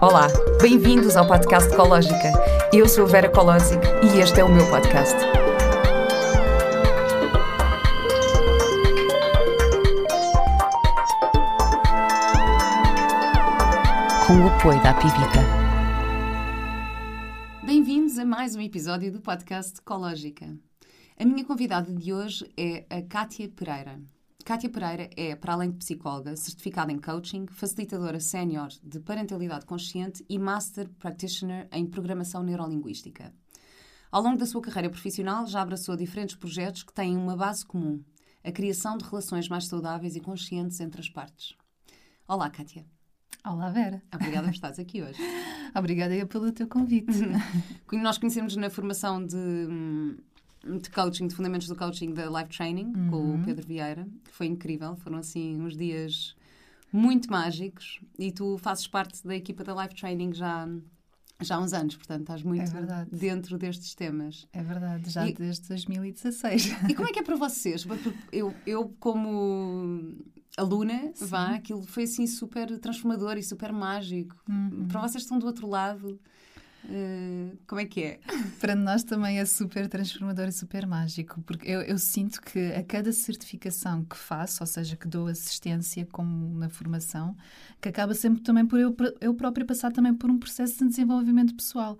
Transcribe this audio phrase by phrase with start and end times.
[0.00, 0.28] Olá,
[0.60, 2.32] bem-vindos ao podcast Ecológica.
[2.72, 5.16] Eu sou a Vera Colosic e este é o meu podcast.
[14.26, 15.40] Com o apoio da Pivita.
[17.64, 20.46] Bem-vindos a mais um episódio do podcast Ecológica.
[21.18, 24.00] A minha convidada de hoje é a Kátia Pereira.
[24.44, 30.22] Kátia Pereira é, para além de psicóloga, certificada em coaching, facilitadora sénior de parentalidade consciente
[30.28, 33.32] e master practitioner em programação neurolinguística.
[34.12, 38.04] Ao longo da sua carreira profissional, já abraçou diferentes projetos que têm uma base comum:
[38.44, 41.56] a criação de relações mais saudáveis e conscientes entre as partes.
[42.28, 42.84] Olá, Kátia.
[43.46, 44.02] Olá, Vera.
[44.14, 45.18] Obrigada por estares aqui hoje.
[45.74, 47.18] Obrigada pelo teu convite.
[47.92, 50.18] Nós conhecemos na formação de hum,
[50.80, 53.10] de coaching, de fundamentos do coaching da Life Training, uhum.
[53.10, 53.42] com o uhum.
[53.42, 54.96] Pedro Vieira, que foi incrível.
[54.96, 56.34] Foram assim uns dias
[56.92, 60.68] muito mágicos e tu fazes parte da equipa da Life Training já
[61.40, 64.46] já há uns anos, portanto estás muito é dentro destes temas.
[64.52, 66.76] É verdade, já e, desde 2016.
[66.88, 67.84] E como é que é para vocês?
[68.32, 70.14] Eu, eu como
[70.56, 71.26] aluna, Sim.
[71.26, 74.36] vá, aquilo foi assim super transformador e super mágico.
[74.48, 74.86] Uhum.
[74.86, 76.18] Para vocês que estão do outro lado,
[76.86, 78.20] Uh, como é que é?
[78.60, 82.82] Para nós também é super transformador e super mágico, porque eu, eu, sinto que a
[82.82, 87.34] cada certificação que faço, ou seja, que dou assistência como na formação,
[87.80, 91.54] que acaba sempre também por eu, eu própria passar também por um processo de desenvolvimento
[91.54, 91.96] pessoal.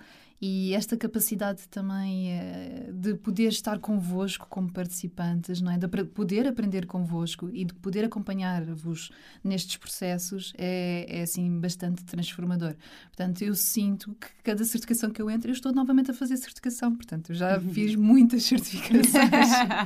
[0.47, 5.79] E esta capacidade também eh, de poder estar convosco como participantes, não é?
[5.79, 9.11] de poder aprender convosco e de poder acompanhar-vos
[9.43, 12.75] nestes processos é, é, assim, bastante transformador.
[13.07, 16.95] Portanto, eu sinto que cada certificação que eu entro, eu estou novamente a fazer certificação.
[16.95, 17.73] Portanto, eu já uhum.
[17.73, 19.15] fiz muitas certificações.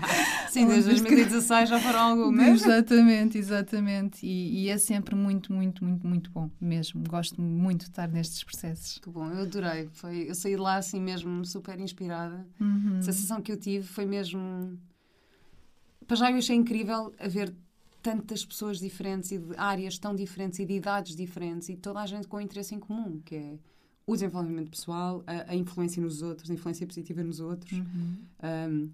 [0.51, 2.63] Sim, desde 2016 já foram algumas.
[2.63, 4.27] Exatamente, exatamente.
[4.27, 7.05] E, e, é sempre muito, muito, muito, muito bom mesmo.
[7.09, 8.99] Gosto muito de estar nestes processos.
[8.99, 9.89] Que bom, eu adorei.
[9.93, 12.47] Foi, eu saí lá assim mesmo super inspirada.
[12.61, 12.99] Uhum.
[12.99, 14.79] A sensação que eu tive foi mesmo.
[16.07, 17.55] Para já eu achei incrível haver
[18.03, 22.07] tantas pessoas diferentes e de áreas tão diferentes e de idades diferentes e toda a
[22.07, 23.59] gente com interesse em comum, que é
[24.07, 27.73] o desenvolvimento pessoal, a, a influência nos outros, a influência positiva nos outros.
[27.73, 28.17] Uhum.
[28.43, 28.91] Um,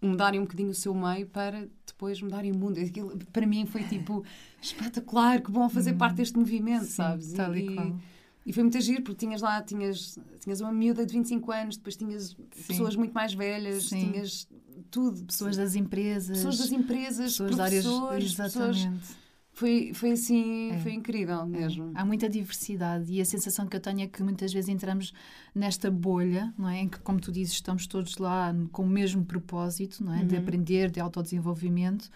[0.00, 2.78] mudarem um bocadinho o seu meio para depois mudarem o mundo.
[2.78, 4.22] Aquilo, para mim foi tipo
[4.60, 5.98] espetacular, que bom fazer uhum.
[5.98, 7.32] parte deste movimento, Sim, sabes?
[7.32, 7.98] Tal e, e qual.
[8.48, 11.96] E foi muito agir, porque tinhas lá, tinhas, tinhas uma miúda de 25 anos, depois
[11.98, 12.62] tinhas Sim.
[12.66, 14.10] pessoas muito mais velhas, Sim.
[14.10, 14.48] tinhas
[14.90, 15.22] tudo.
[15.26, 16.38] Pessoas das empresas.
[16.38, 18.88] Pessoas das empresas, pessoas professores, áreas, exatamente.
[18.88, 19.16] Pessoas,
[19.52, 20.78] foi, foi assim, é.
[20.78, 21.92] foi incrível mesmo.
[21.94, 22.00] É.
[22.00, 25.12] Há muita diversidade e a sensação que eu tenho é que muitas vezes entramos
[25.54, 26.78] nesta bolha, não é?
[26.80, 30.20] Em que, como tu dizes, estamos todos lá com o mesmo propósito, não é?
[30.20, 30.26] Uhum.
[30.26, 32.08] De aprender, de autodesenvolvimento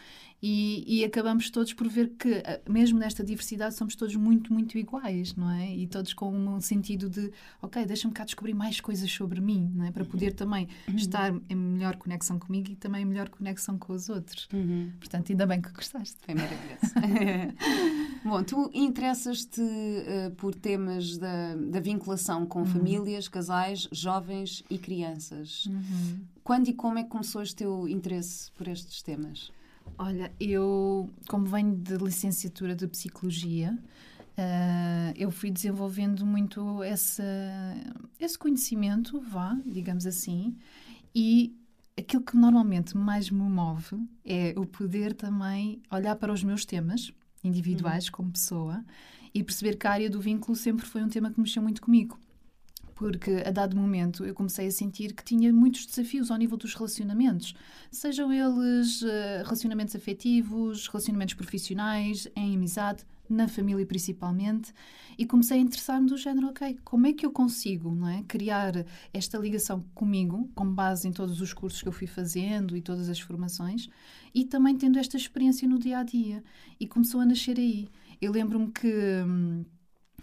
[0.43, 4.77] e, e, acabamos todos por ver que, eh, mesmo nesta diversidade, somos todos muito, muito
[4.77, 5.73] iguais, não é?
[5.73, 7.31] E todos com um sentido de,
[7.63, 9.93] ok, deixa-me cá descobrir mais coisas sobre mim, não é?
[9.93, 10.97] Para poder também uhum.
[10.97, 14.49] estar em melhor conexão comigo e também em melhor conexão com os outros.
[14.53, 14.91] Uhum.
[14.99, 16.17] Portanto, ainda bem que gostaste.
[16.23, 17.55] Foi maravilhoso.
[18.27, 22.67] Bom, tu interessas-te uh, por temas da, da vinculação com uhum.
[22.67, 25.67] famílias, casais, jovens e crianças.
[25.67, 26.21] Uhum.
[26.43, 29.53] Quando e como é que começou este teu interesse por estes temas?
[29.99, 33.79] Olha, eu, como venho de licenciatura de Psicologia,
[34.39, 37.23] uh, eu fui desenvolvendo muito esse,
[38.19, 40.57] esse conhecimento, vá, digamos assim,
[41.15, 41.57] e
[41.97, 47.13] aquilo que normalmente mais me move é o poder também olhar para os meus temas
[47.45, 48.13] individuais uhum.
[48.13, 48.85] como pessoa
[49.35, 52.19] e perceber que a área do vínculo sempre foi um tema que mexeu muito comigo
[52.95, 56.75] porque a dado momento eu comecei a sentir que tinha muitos desafios ao nível dos
[56.75, 57.55] relacionamentos,
[57.91, 64.73] sejam eles uh, relacionamentos afetivos, relacionamentos profissionais, em amizade, na família principalmente,
[65.17, 68.85] e comecei a interessar-me do género, ok, como é que eu consigo não é, criar
[69.13, 73.09] esta ligação comigo, com base em todos os cursos que eu fui fazendo e todas
[73.09, 73.89] as formações,
[74.35, 76.43] e também tendo esta experiência no dia a dia.
[76.79, 77.89] E começou a nascer aí.
[78.21, 78.89] Eu lembro-me que.
[79.27, 79.65] Hum,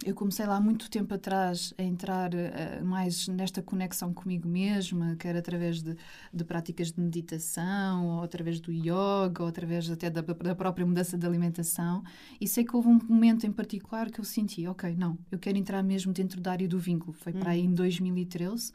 [0.04, 5.36] eu comecei lá muito tempo atrás a entrar uh, mais nesta conexão comigo mesma, quer
[5.36, 5.94] através de,
[6.32, 11.18] de, práticas de meditação, ou através do yoga, ou através até da, da, própria mudança
[11.18, 12.02] de alimentação.
[12.40, 15.58] E sei que houve um momento em particular que eu senti, ok, não, eu quero
[15.58, 17.12] entrar mesmo dentro da área do vínculo.
[17.12, 18.70] Foi para aí em 2013.
[18.70, 18.74] Uh,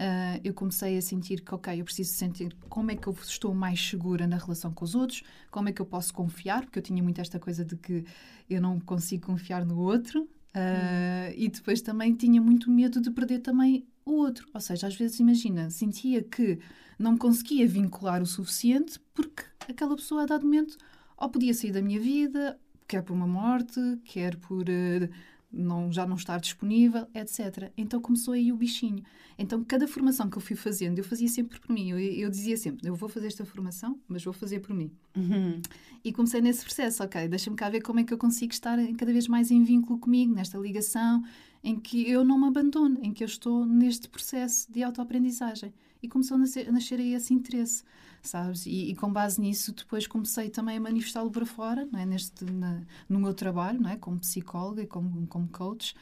[0.00, 3.52] eh, eu comecei a sentir que, ok, eu preciso sentir como é que eu estou
[3.52, 6.82] mais segura na relação com os outros, como é que eu posso confiar, porque eu
[6.82, 8.04] tinha muito esta coisa de que
[8.48, 10.28] eu não consigo confiar no outro,
[10.58, 14.48] Uh, e depois também tinha muito medo de perder também o outro.
[14.52, 16.58] Ou seja, às vezes, imagina, sentia que
[16.98, 20.76] não me conseguia vincular o suficiente porque aquela pessoa, a dado momento,
[21.16, 25.08] ou podia sair da minha vida, quer por uma morte, quer por uh,
[25.50, 27.72] não, já não estar disponível, etc.
[27.76, 29.02] Então começou aí o bichinho.
[29.38, 31.90] Então cada formação que eu fui fazendo, eu fazia sempre por mim.
[31.90, 34.90] Eu, eu dizia sempre, eu vou fazer esta formação, mas vou fazer por mim.
[35.16, 35.60] Uhum.
[36.04, 39.12] E comecei nesse processo, ok, deixa-me cá ver como é que eu consigo estar cada
[39.12, 41.22] vez mais em vínculo comigo, nesta ligação,
[41.62, 45.72] em que eu não me abandono, em que eu estou neste processo de autoaprendizagem.
[46.02, 47.82] E começou a nascer, a nascer aí esse interesse,
[48.22, 48.66] sabes?
[48.66, 52.06] E, e, com base nisso, depois comecei também a manifestá-lo para fora, não é?
[52.06, 53.96] Neste, na, no meu trabalho, não é?
[53.96, 55.94] Como psicóloga e como, como coach,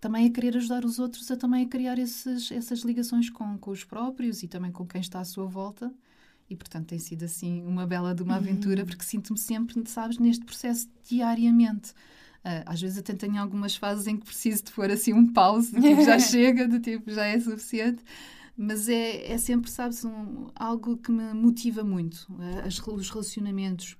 [0.00, 3.70] também a querer ajudar os outros a também a criar esses, essas ligações com, com
[3.70, 5.92] os próprios e também com quem está à sua volta.
[6.48, 8.86] E, portanto, tem sido assim uma bela de uma aventura, uhum.
[8.86, 11.92] porque sinto-me sempre, sabes, neste processo diariamente.
[12.44, 15.72] Uh, às vezes até tenho algumas fases em que preciso de pôr assim um pause,
[15.72, 18.04] tipo, já chega, do tipo, já é suficiente.
[18.56, 22.26] Mas é, é sempre, sabes, um, algo que me motiva muito.
[22.30, 23.96] Uh, as, os relacionamentos,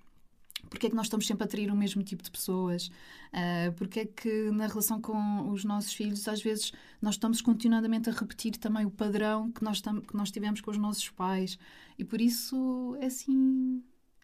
[0.71, 4.01] porque é que nós estamos sempre a atrair o mesmo tipo de pessoas, uh, porque
[4.01, 6.73] é que na relação com os nossos filhos, às vezes,
[7.03, 10.79] nós estamos continuadamente a repetir também o padrão que nós, que nós tivemos com os
[10.79, 11.59] nossos pais.
[11.99, 13.83] E por isso é assim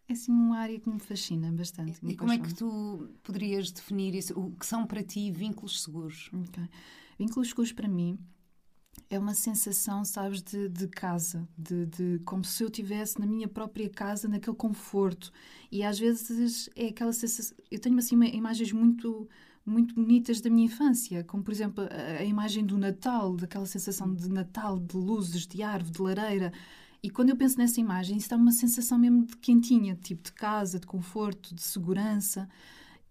[0.09, 2.01] é assim uma área que me fascina bastante.
[2.03, 4.39] E como é que tu poderias definir isso?
[4.39, 6.29] O que são para ti vínculos seguros?
[6.33, 6.69] Okay.
[7.17, 8.19] Vínculos seguros para mim
[9.11, 13.49] é uma sensação, sabes, de, de casa, de, de, como se eu estivesse na minha
[13.49, 15.33] própria casa, naquele conforto.
[15.71, 17.57] E às vezes é aquela sensação.
[17.71, 19.29] Eu tenho assim imagens muito
[19.67, 24.13] muito bonitas da minha infância, como por exemplo a, a imagem do Natal, daquela sensação
[24.15, 26.53] de Natal, de luzes, de árvore, de lareira.
[27.03, 30.33] E quando eu penso nessa imagem, isso dá uma sensação mesmo de quentinha, tipo de
[30.33, 32.49] casa, de conforto, de segurança.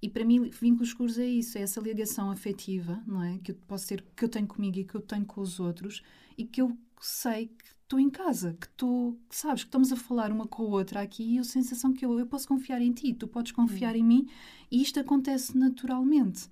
[0.01, 3.37] E para mim, vínculos escuros é isso, é essa ligação afetiva, não é?
[3.39, 6.01] Que eu posso ter, que eu tenho comigo e que eu tenho com os outros
[6.37, 10.31] e que eu sei que estou em casa, que estou, sabes, que estamos a falar
[10.31, 13.13] uma com a outra aqui e a sensação que eu, eu posso confiar em ti,
[13.13, 13.97] tu podes confiar hum.
[13.97, 14.29] em mim
[14.71, 16.47] e isto acontece naturalmente.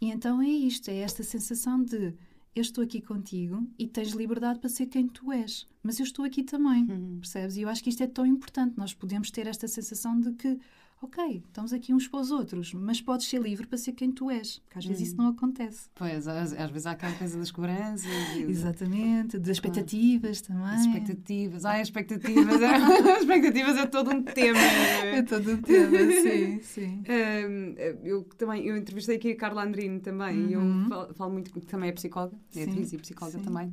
[0.00, 2.14] E então é isto, é esta sensação de
[2.54, 6.24] eu estou aqui contigo e tens liberdade para ser quem tu és, mas eu estou
[6.24, 7.18] aqui também, uhum.
[7.20, 7.56] percebes?
[7.56, 10.58] E eu acho que isto é tão importante, nós podemos ter esta sensação de que
[11.00, 14.30] ok, estamos aqui uns para os outros, mas podes ser livre para ser quem tu
[14.30, 15.24] és, porque às vezes isso hum.
[15.24, 15.88] não acontece.
[15.94, 18.08] Pois, às, às, vezes há aquela coisa das cobranças.
[18.38, 18.42] E...
[18.42, 20.64] Exatamente, das expectativas também.
[20.64, 24.58] As expectativas, ai, expectativas, as expectativas é todo um tema.
[24.58, 27.02] É todo um tema, sim, sim.
[27.08, 27.74] Um,
[28.04, 30.48] eu também, eu entrevistei aqui a Carla Andrino também, uhum.
[30.48, 30.88] e eu uhum.
[30.88, 33.44] falo, falo, muito, que também é psicóloga, é atriz e psicóloga sim.
[33.44, 33.72] também.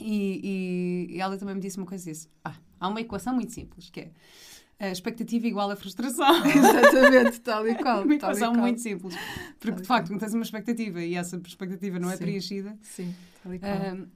[0.00, 2.28] E, e, ela também me disse uma coisa disso.
[2.44, 4.10] Ah, há uma equação muito simples, que é
[4.88, 6.42] a expectativa igual a frustração.
[6.44, 8.02] Exatamente, tal e qual.
[8.04, 9.14] Uma equação muito simples.
[9.60, 12.22] Porque, de facto, não tens uma expectativa e essa expectativa não é Sim.
[12.22, 12.78] preenchida.
[12.82, 14.08] Sim, tal e qual.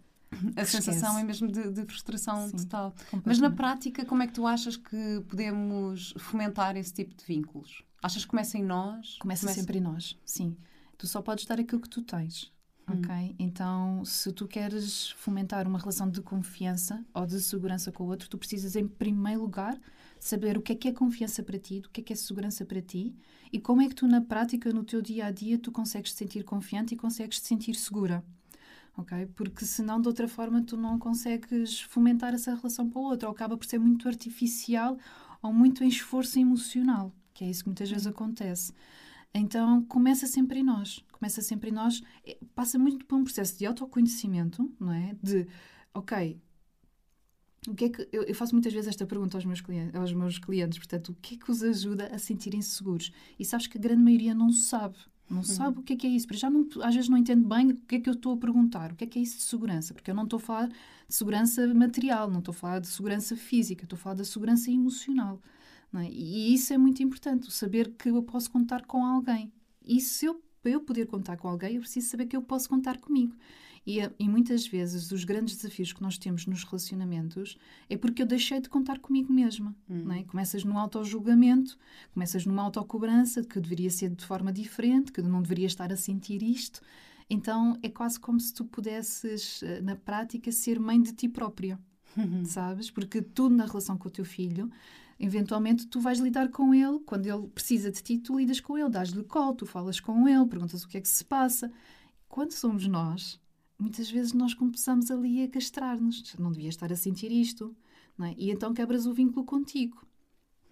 [0.57, 2.93] A sensação é mesmo de, de frustração Sim, total.
[3.25, 7.83] Mas na prática, como é que tu achas que podemos fomentar esse tipo de vínculos?
[8.03, 9.17] Achas que começa em nós?
[9.19, 9.61] Começa, começa...
[9.61, 10.57] sempre em nós, sim.
[10.99, 12.53] Tu só podes dar aquilo que tu tens.
[12.89, 12.99] Hum.
[12.99, 13.37] Ok?
[13.39, 18.29] Então, se tu queres fomentar uma relação de confiança ou de segurança com o outro,
[18.29, 19.79] tu precisas, em primeiro lugar,
[20.19, 22.65] saber o que é que é confiança para ti, o que é que é segurança
[22.65, 23.15] para ti
[23.53, 26.19] e como é que tu, na prática, no teu dia a dia, tu consegues te
[26.19, 28.25] sentir confiante e consegues te sentir segura.
[28.97, 29.27] Ok?
[29.35, 33.35] Porque senão, de outra forma, tu não consegues fomentar essa relação para o outro, ou
[33.35, 34.99] acaba por ser muito artificial
[35.43, 38.73] ou muito em esforço emocional, que é isso que muitas vezes acontece.
[39.35, 41.05] Então, começa sempre em nós.
[41.13, 42.03] Começa sempre em nós.
[42.25, 45.15] É, passa muito por um processo de autoconhecimento, não é?
[45.23, 45.47] De,
[45.93, 46.41] ok,
[47.69, 50.39] o que é que eu, faço muitas vezes esta pergunta aos meus clientes, aos meus
[50.39, 53.13] clientes, portanto, o que é que os ajuda a sentirem-se seguros?
[53.39, 54.97] E sabes que a grande maioria não sabe.
[55.29, 55.45] Não uhum.
[55.45, 56.27] sabe o que é que é isso.
[56.27, 58.37] Porque já não, às vezes não entende bem o que é que eu estou a
[58.37, 58.93] perguntar.
[58.93, 59.93] O que é que é isso de segurança?
[59.93, 60.75] Porque eu não estou a falar de
[61.15, 65.41] segurança material, não estou a falar de segurança física, estou a falar da segurança emocional.
[65.95, 66.11] É?
[66.11, 69.53] E isso é muito importante, saber que eu posso contar com alguém.
[69.85, 72.69] E se eu, para eu poder contar com alguém, eu preciso saber que eu posso
[72.69, 73.35] contar comigo.
[73.87, 77.57] E, e, muitas vezes os grandes desafios que nós temos nos relacionamentos
[77.89, 79.77] é porque eu deixei de contar comigo mesma.
[79.89, 80.03] Hum.
[80.07, 80.25] Não é?
[80.25, 81.79] Começas no auto-julgamento,
[82.13, 85.97] começas numa autocobrança de que deveria ser de forma diferente, que não deveria estar a
[85.97, 86.81] sentir isto.
[87.31, 91.79] Então é quase como se tu pudesses, eh, na prática, ser mãe de ti própria.
[92.45, 92.91] Sabes?
[92.91, 94.69] Porque tu, na relação com o teu filho,
[95.19, 98.91] eventualmente tu vais lidar com ele, quando ele precisa de ti, tu lidas com ele,
[98.91, 101.71] dás-lhe colo, tu falas com ele, perguntas o que é que se passa.
[102.29, 103.41] Quando somos nós,
[103.79, 106.35] muitas vezes nós começamos ali a castrar-nos.
[106.39, 107.75] Não devia estar a sentir isto.
[108.17, 108.35] Não é?
[108.37, 110.07] E então quebras o vínculo contigo.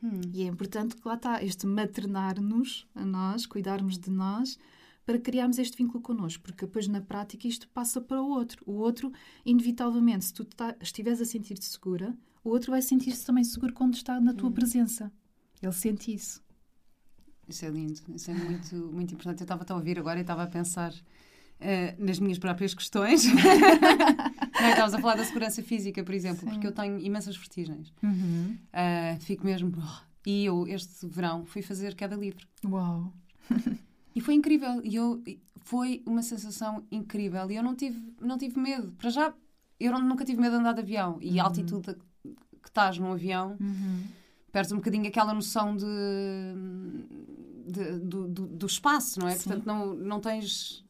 [0.03, 0.21] Hum.
[0.33, 4.59] E é importante que lá está este maternar-nos a nós, cuidarmos de nós,
[5.05, 8.63] para criarmos este vínculo connosco, porque depois na prática isto passa para o outro.
[8.67, 9.13] O outro,
[9.45, 13.95] inevitavelmente, se tu tá, estiveres a sentir-te segura, o outro vai sentir-se também seguro quando
[13.95, 14.53] está na tua hum.
[14.53, 15.13] presença.
[15.63, 16.43] Ele sente isso.
[17.47, 19.41] Isso é lindo, isso é muito, muito importante.
[19.41, 20.95] Eu estava a ouvir agora e estava a pensar
[21.65, 23.25] uh, nas minhas próprias questões.
[24.61, 26.51] Não, estavas a falar da segurança física, por exemplo, Sim.
[26.51, 27.93] porque eu tenho imensas vertigens.
[28.03, 28.57] Uhum.
[28.73, 29.73] Uh, fico mesmo.
[29.77, 32.47] Oh, e eu, este verão, fui fazer queda livre.
[32.65, 33.13] Uau!
[34.15, 34.81] e foi incrível.
[34.85, 35.23] E eu,
[35.57, 37.51] foi uma sensação incrível.
[37.51, 38.93] E eu não tive, não tive medo.
[38.93, 39.35] Para já,
[39.81, 41.19] eu nunca tive medo de andar de avião.
[41.21, 41.49] E a uhum.
[41.49, 41.95] altitude
[42.63, 43.57] que estás num avião.
[43.61, 44.05] Uhum
[44.55, 45.85] perdes um bocadinho aquela noção de,
[47.67, 49.33] de do, do, do, espaço, não é?
[49.33, 49.49] Sim.
[49.49, 50.84] Portanto, não, não tens.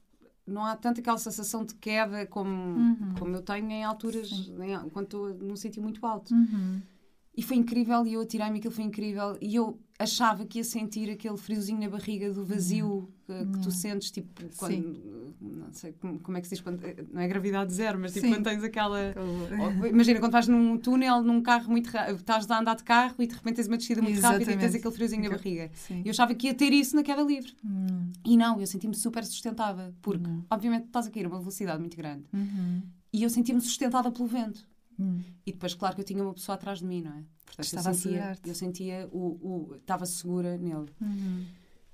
[0.47, 3.15] Não há tanto aquela sensação de queda como, uhum.
[3.19, 6.35] como eu tenho em alturas, em, quando estou num sítio muito alto.
[6.35, 6.83] Uhum.
[7.37, 9.37] E foi incrível, e eu atirei-me, aquilo foi incrível.
[9.41, 13.71] E eu achava que ia sentir aquele friozinho na barriga do vazio que, que tu
[13.73, 15.35] sentes, tipo, quando.
[15.41, 16.81] Não sei como, como, é que se diz, quando,
[17.13, 18.35] não é gravidade zero, mas tipo, Sim.
[18.35, 19.15] quando tens aquela.
[19.89, 21.91] imagina, quando vais num túnel, num carro muito.
[22.15, 24.45] estás a andar de carro e de repente tens uma descida muito Exatamente.
[24.45, 25.71] rápida e tens aquele friozinho na barriga.
[25.75, 26.03] Sim.
[26.05, 27.53] Eu achava que ia ter isso na queda livre.
[27.65, 28.13] Hum.
[28.25, 30.45] E não, eu senti-me super sustentada, porque, hum.
[30.49, 32.25] obviamente, estás a cair a uma velocidade muito grande.
[32.33, 32.83] Uhum.
[33.13, 34.67] E eu senti-me sustentada pelo vento.
[34.99, 35.23] Hum.
[35.47, 37.25] E depois, claro que eu tinha uma pessoa atrás de mim, não é?
[37.45, 39.75] Portanto, estava eu sentia, eu sentia o, o.
[39.77, 40.87] Estava segura nele.
[41.01, 41.47] Uhum.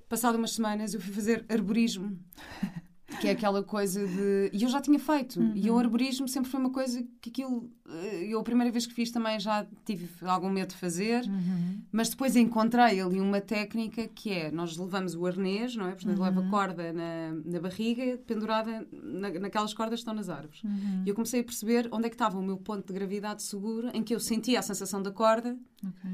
[0.07, 2.19] Passado umas semanas, eu fui fazer arborismo.
[3.21, 4.49] que é aquela coisa de.
[4.51, 5.39] E eu já tinha feito.
[5.39, 5.53] Uhum.
[5.55, 7.69] E o arborismo sempre foi uma coisa que aquilo.
[7.87, 11.81] Eh, eu, a primeira vez que fiz, também já tive algum medo de fazer, uhum.
[11.91, 15.91] mas depois encontrei ali uma técnica que é: nós levamos o arnês, não é?
[15.91, 16.23] Portanto, uhum.
[16.23, 20.63] leva a corda na, na barriga, pendurada na, naquelas cordas que estão nas árvores.
[20.63, 21.03] Uhum.
[21.05, 23.89] E eu comecei a perceber onde é que estava o meu ponto de gravidade seguro,
[23.93, 25.55] em que eu sentia a sensação da corda.
[25.79, 26.11] Okay.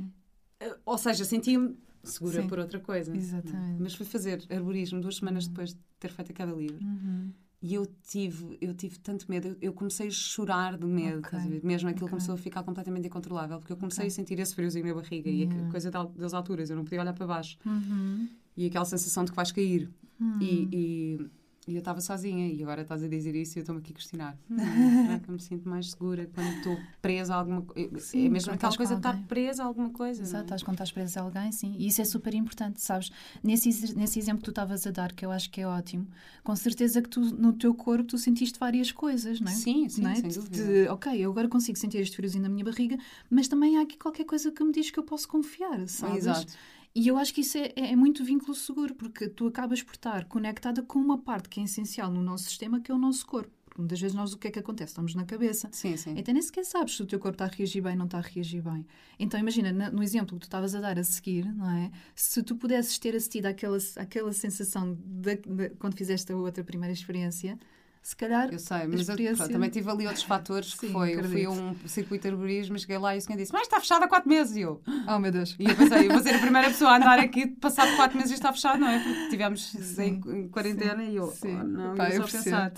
[0.60, 2.48] Eh, ou seja, sentia-me segura Sim.
[2.48, 3.16] por outra coisa.
[3.16, 3.82] Exatamente.
[3.82, 5.50] Mas fui fazer arborismo duas semanas uhum.
[5.51, 6.84] depois de ter feito aquele livro.
[6.84, 7.32] Uhum.
[7.62, 11.60] E eu tive, eu tive tanto medo, eu, eu comecei a chorar de medo, okay.
[11.63, 12.12] mesmo aquilo okay.
[12.12, 14.12] começou a ficar completamente incontrolável, porque eu comecei okay.
[14.12, 15.56] a sentir esse friozinho na barriga yeah.
[15.56, 17.58] e a coisa das alturas, eu não podia olhar para baixo.
[17.66, 18.30] Uhum.
[18.56, 19.89] E aquela sensação de que vais cair.
[20.20, 20.39] Uhum.
[20.39, 21.30] E, e
[21.67, 23.95] e eu estava sozinha e agora estás a dizer isso e eu estou-me aqui a
[23.95, 24.38] questionar.
[24.50, 28.17] Hum, será que eu me sinto mais segura quando estou presa a alguma coisa?
[28.17, 30.21] É mesmo aquela coisa de estar presa a alguma coisa.
[30.21, 30.45] Exato, é?
[30.45, 31.75] estás quando estás presa a alguém, sim.
[31.77, 33.12] E isso é super importante, sabes?
[33.43, 36.07] Nesse, nesse exemplo que tu estavas a dar, que eu acho que é ótimo,
[36.41, 39.55] com certeza que tu, no teu corpo, tu sentiste várias coisas, não é?
[39.55, 40.15] Sim, sim, é?
[40.15, 40.63] sem dúvida.
[40.63, 42.97] De, ok, eu agora consigo sentir este friozinho na minha barriga,
[43.29, 46.19] mas também há aqui qualquer coisa que me diz que eu posso confiar, sabes?
[46.19, 46.53] Exato.
[46.96, 50.25] E eu acho que isso é, é, muito vínculo seguro, porque tu acabas por estar
[50.25, 53.51] conectada com uma parte que é essencial no nosso sistema, que é o nosso corpo.
[53.65, 54.91] Porque muitas vezes nós o que é que acontece?
[54.91, 55.70] Estamos na cabeça.
[55.72, 56.15] Sim, sim.
[56.17, 58.17] Então nem sequer sabes se o teu corpo está a reagir bem ou não está
[58.17, 58.86] a reagir bem.
[59.20, 61.91] Então imagina, no exemplo que tu estavas a dar a seguir, não é?
[62.15, 66.91] Se tu pudesses ter assistido àquela, àquela sensação de, de, quando fizeste a outra primeira
[66.91, 67.60] experiência,
[68.08, 68.48] se calhar.
[68.54, 69.34] Eu sei, mas experiência...
[69.34, 71.12] eu, pronto, também tive ali outros fatores que Sim, foi.
[71.12, 71.38] Acredito.
[71.40, 73.82] Eu fui a um circuito de arborismo, cheguei lá e o senhor disse: Mas está
[73.82, 74.56] fechado há 4 meses.
[74.56, 75.58] E eu, oh meu Deus.
[75.60, 78.32] E eu pensei: Eu vou ser a primeira pessoa a andar aqui, passado 4 meses
[78.32, 79.04] e está fechado, não é?
[79.04, 81.12] Porque tivemos em, em quarentena Sim.
[81.12, 81.60] e eu, Sim.
[81.60, 82.72] Oh, não, Pá, eu só pensar.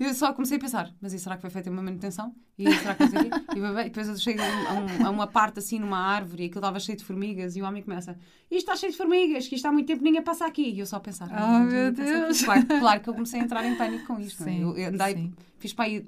[0.00, 2.34] Eu só comecei a pensar, mas e será que foi feita uma manutenção?
[2.58, 5.98] E será que não E depois eu cheguei a, um, a, uma parte assim numa
[5.98, 8.16] árvore e aquilo estava cheio de formigas e o homem começa:
[8.50, 10.70] Isto está cheio de formigas, que isto há muito tempo ninguém passa aqui.
[10.70, 12.42] E eu só a pensar: Oh meu Deus!
[12.42, 14.42] Claro, claro, que eu comecei a entrar em pânico com isto.
[14.42, 14.46] É?
[14.46, 14.60] Sim?
[14.62, 15.34] Eu andei, sim.
[15.58, 16.06] fiz para aí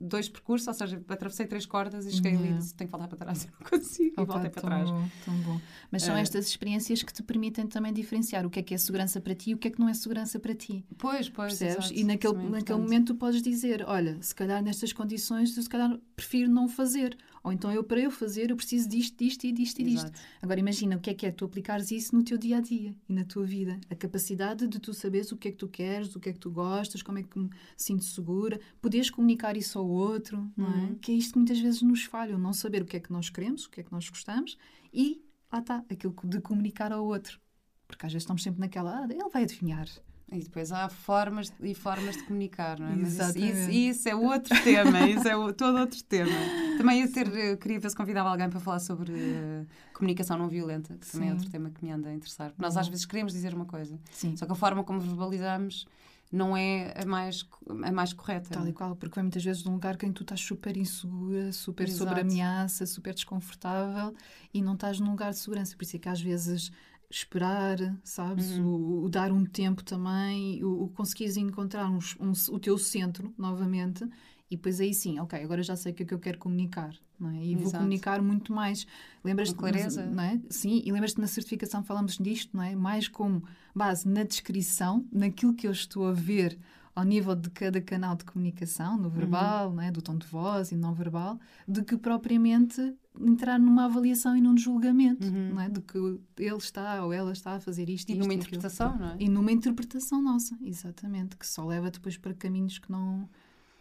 [0.00, 2.48] dois percursos, ou seja, atravessei três cordas e cheguei yeah.
[2.48, 4.20] ali e disse: tenho que voltar para trás, eu não consigo.
[4.20, 4.90] E voltei para trás.
[4.90, 5.60] Bom, tão bom.
[5.90, 8.78] Mas são uh, estas experiências que te permitem também diferenciar o que é que é
[8.78, 10.84] segurança para ti e o que é que não é segurança para ti.
[10.98, 11.58] Pois, pois.
[11.58, 11.84] Percebes?
[11.86, 15.62] Exato, e naquele, é naquele momento tu podes dizer: olha, se calhar nestas condições, eu
[15.62, 17.16] se calhar prefiro não fazer.
[17.42, 20.12] Ou então eu, para eu fazer, eu preciso disto, disto e disto e disto.
[20.40, 22.94] Agora imagina o que é que é tu aplicares isso no teu dia a dia
[23.08, 23.80] e na tua vida.
[23.90, 26.38] A capacidade de tu saberes o que é que tu queres, o que é que
[26.38, 30.76] tu gostas, como é que me sinto segura, poderes comunicar isso ao outro, não é?
[30.76, 30.94] Uhum.
[31.00, 33.28] Que é isto que muitas vezes nos falha, não saber o que é que nós
[33.28, 34.56] queremos, o que é que nós gostamos
[34.92, 35.20] e
[35.52, 37.40] lá está, aquilo de comunicar ao outro.
[37.88, 39.88] Porque às vezes estamos sempre naquela, ah, ele vai adivinhar.
[40.32, 42.96] E depois há formas e formas de comunicar, não é?
[42.96, 46.32] Mas isso, isso, isso, é outro tema, isso é todo outro tema.
[46.78, 50.48] Também eu, ter, eu queria ver se convidava alguém para falar sobre uh, comunicação não
[50.48, 51.12] violenta, que Sim.
[51.12, 52.48] também é outro tema que me anda a interessar.
[52.48, 54.36] Porque nós às vezes queremos dizer uma coisa, Sim.
[54.36, 55.86] só que a forma como verbalizamos
[56.32, 58.48] não é a mais, a mais correta.
[58.48, 61.52] Tal e qual, porque vem muitas vezes de um lugar que tu estás super insegura,
[61.52, 62.04] super Exato.
[62.08, 64.14] sobre ameaça, super desconfortável
[64.52, 65.76] e não estás num lugar de segurança.
[65.76, 66.72] Por isso é que às vezes
[67.12, 68.52] esperar, sabes?
[68.52, 68.66] Uhum.
[68.66, 73.32] O, o, dar um tempo também, o, o conseguires encontrar um, um, o teu centro
[73.36, 74.04] novamente
[74.50, 76.94] e depois aí sim, ok, agora já sei o que é que eu quero comunicar.
[77.18, 77.44] Não é?
[77.44, 77.62] E Exato.
[77.62, 78.86] vou comunicar muito mais.
[79.22, 80.04] Lembras-te, clareza.
[80.06, 80.40] Não é?
[80.50, 82.74] Sim, e lembras-te na certificação falamos disto, não é?
[82.74, 86.58] Mais como base na descrição, naquilo que eu estou a ver
[86.94, 89.76] ao nível de cada canal de comunicação, no verbal, uhum.
[89.76, 94.40] né, do tom de voz e não verbal, do que propriamente entrar numa avaliação e
[94.40, 95.54] num julgamento, uhum.
[95.54, 95.68] não é?
[95.68, 95.98] de que
[96.38, 99.16] ele está ou ela está a fazer isto e isto, numa interpretação, não é?
[99.18, 103.28] E numa interpretação nossa, exatamente, que só leva depois para caminhos que não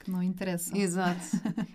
[0.04, 0.76] que não interessam.
[0.76, 1.22] Exato.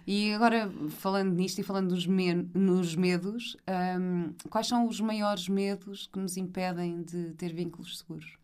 [0.07, 3.57] e agora, falando nisto e falando dos me nos medos,
[4.01, 8.37] um, quais são os maiores medos que nos impedem de ter vínculos seguros?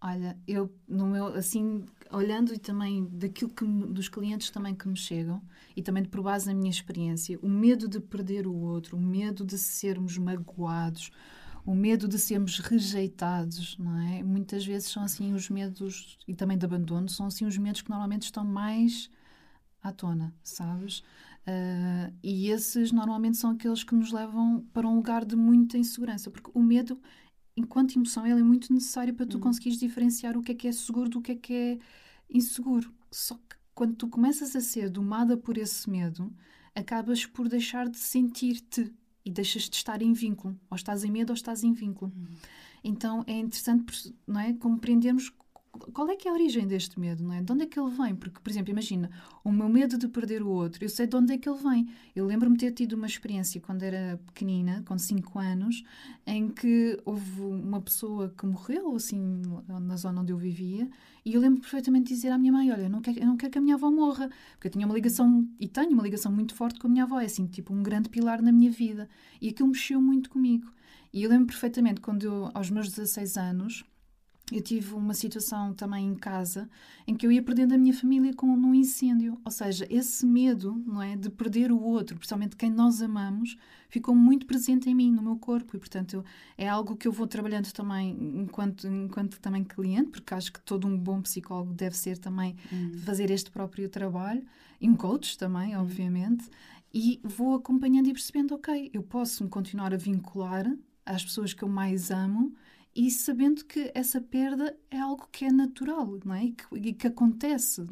[0.00, 4.96] Olha, eu, no meu, assim, olhando e também daquilo que dos clientes também que me
[4.96, 5.42] chegam
[5.76, 9.44] e também por base na minha experiência, o medo de perder o outro, o medo
[9.44, 11.10] de sermos magoados,
[11.66, 14.22] o medo de sermos rejeitados, não é?
[14.22, 17.90] Muitas vezes são assim os medos e também de abandono são assim os medos que
[17.90, 19.10] normalmente estão mais
[19.82, 21.00] à tona, sabes?
[21.46, 26.30] Uh, e esses normalmente são aqueles que nos levam para um lugar de muita insegurança,
[26.30, 27.00] porque o medo
[27.58, 29.42] enquanto emoção, ele é muito necessário para tu uhum.
[29.42, 31.78] conseguires diferenciar o que é que é seguro do que é que é
[32.30, 32.92] inseguro.
[33.10, 36.32] Só que quando tu começas a ser domada por esse medo,
[36.74, 38.92] acabas por deixar de sentir-te
[39.24, 40.58] e deixas de estar em vínculo.
[40.70, 42.12] Ou estás em medo ou estás em vínculo.
[42.16, 42.36] Uhum.
[42.82, 45.32] Então é interessante não é, compreendermos
[45.92, 47.42] qual é que é a origem deste medo, não é?
[47.42, 48.14] De onde é que ele vem?
[48.14, 49.10] Porque, por exemplo, imagina,
[49.44, 51.88] o meu medo de perder o outro, eu sei de onde é que ele vem.
[52.14, 55.84] Eu lembro-me ter tido uma experiência quando era pequenina, com 5 anos,
[56.26, 60.88] em que houve uma pessoa que morreu, assim, na zona onde eu vivia,
[61.24, 63.36] e eu lembro perfeitamente de dizer à minha mãe, olha, eu não quero, eu não
[63.36, 66.32] quero que a minha avó morra, porque eu tinha uma ligação, e tenho uma ligação
[66.32, 69.08] muito forte com a minha avó, é assim, tipo um grande pilar na minha vida.
[69.40, 70.72] E aquilo mexeu muito comigo.
[71.12, 73.84] E eu lembro perfeitamente quando eu, aos meus 16 anos,
[74.50, 76.68] eu tive uma situação também em casa
[77.06, 80.82] em que eu ia perdendo a minha família com num incêndio, ou seja, esse medo,
[80.86, 83.56] não é, de perder o outro, principalmente quem nós amamos,
[83.88, 86.24] ficou muito presente em mim, no meu corpo e portanto eu,
[86.56, 90.86] é algo que eu vou trabalhando também enquanto enquanto também cliente, porque acho que todo
[90.86, 92.98] um bom psicólogo deve ser também uhum.
[93.04, 94.42] fazer este próprio trabalho
[94.80, 95.82] e um coach também, uhum.
[95.82, 96.48] obviamente,
[96.92, 100.66] e vou acompanhando e percebendo, ok, eu posso continuar a vincular
[101.04, 102.54] às pessoas que eu mais amo
[102.94, 106.44] e sabendo que essa perda é algo que é natural, não é?
[106.44, 107.86] E que, que acontece,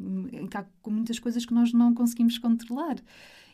[0.49, 2.97] que há muitas coisas que nós não conseguimos controlar.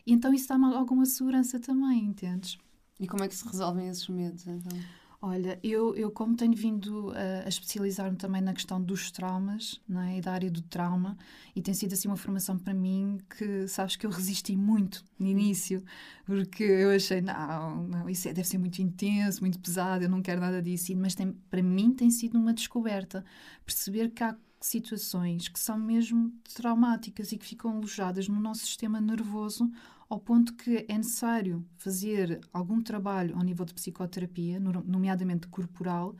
[0.06, 2.58] E então isso dá-me alguma segurança também, entendes?
[2.98, 4.78] E como é que se resolvem esses medos, então?
[5.26, 10.02] Olha, eu, eu como tenho vindo a, a especializar-me também na questão dos traumas não
[10.02, 10.18] é?
[10.18, 11.16] e da área do trauma,
[11.56, 15.26] e tem sido assim uma formação para mim que, sabes, que eu resisti muito no
[15.26, 15.82] início,
[16.26, 20.20] porque eu achei, não, não isso é, deve ser muito intenso, muito pesado, eu não
[20.20, 23.24] quero nada disso, mas tem, para mim tem sido uma descoberta,
[23.64, 29.00] perceber que há situações que são mesmo traumáticas e que ficam alojadas no nosso sistema
[29.00, 29.70] nervoso
[30.08, 36.16] ao ponto que é necessário fazer algum trabalho ao nível de psicoterapia, nomeadamente corporal,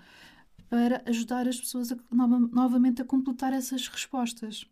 [0.69, 4.67] para ajudar as pessoas a, novamente a completar essas respostas.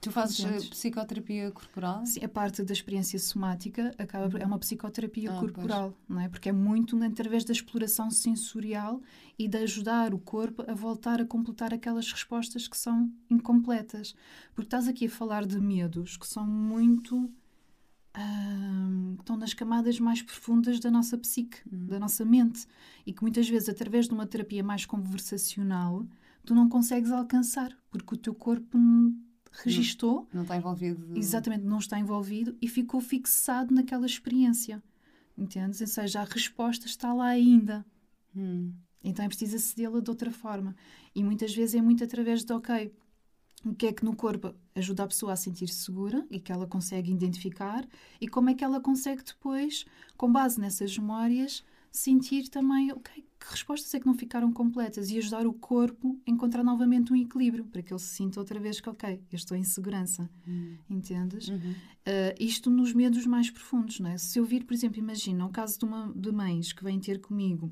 [0.00, 0.68] Tu fazes Entendes?
[0.68, 2.04] psicoterapia corporal?
[2.04, 6.08] Sim, a parte da experiência somática acaba, é uma psicoterapia ah, corporal, pois.
[6.08, 6.28] não é?
[6.28, 9.00] Porque é muito através da exploração sensorial
[9.38, 14.14] e de ajudar o corpo a voltar a completar aquelas respostas que são incompletas.
[14.54, 17.32] Porque estás aqui a falar de medos que são muito
[19.18, 21.86] estão nas camadas mais profundas da nossa psique, uhum.
[21.86, 22.66] da nossa mente,
[23.04, 26.06] e que muitas vezes, através de uma terapia mais conversacional,
[26.44, 28.78] tu não consegues alcançar, porque o teu corpo
[29.62, 30.28] registou.
[30.32, 31.16] Não, não está envolvido.
[31.16, 34.82] Exatamente, não está envolvido e ficou fixado naquela experiência.
[35.36, 35.80] Entendes?
[35.80, 37.84] Ou seja, a resposta está lá ainda.
[38.36, 38.72] Hum.
[39.02, 40.74] Então é preciso acedê-la de outra forma.
[41.14, 42.92] E muitas vezes é muito através de, ok,
[43.64, 46.66] o que é que no corpo ajuda a pessoa a sentir-se segura e que ela
[46.66, 47.86] consegue identificar
[48.20, 49.84] e como é que ela consegue depois,
[50.16, 55.18] com base nessas memórias, sentir também, ok, que respostas é que não ficaram completas e
[55.18, 58.80] ajudar o corpo a encontrar novamente um equilíbrio para que ele se sinta outra vez
[58.80, 60.28] que, ok, eu estou em segurança.
[60.46, 60.76] Uhum.
[60.90, 61.48] Entendes?
[61.48, 61.70] Uhum.
[61.70, 64.18] Uh, isto nos medos mais profundos, não é?
[64.18, 67.20] Se eu vir, por exemplo, imagina o caso de, uma, de mães que vêm ter
[67.20, 67.70] comigo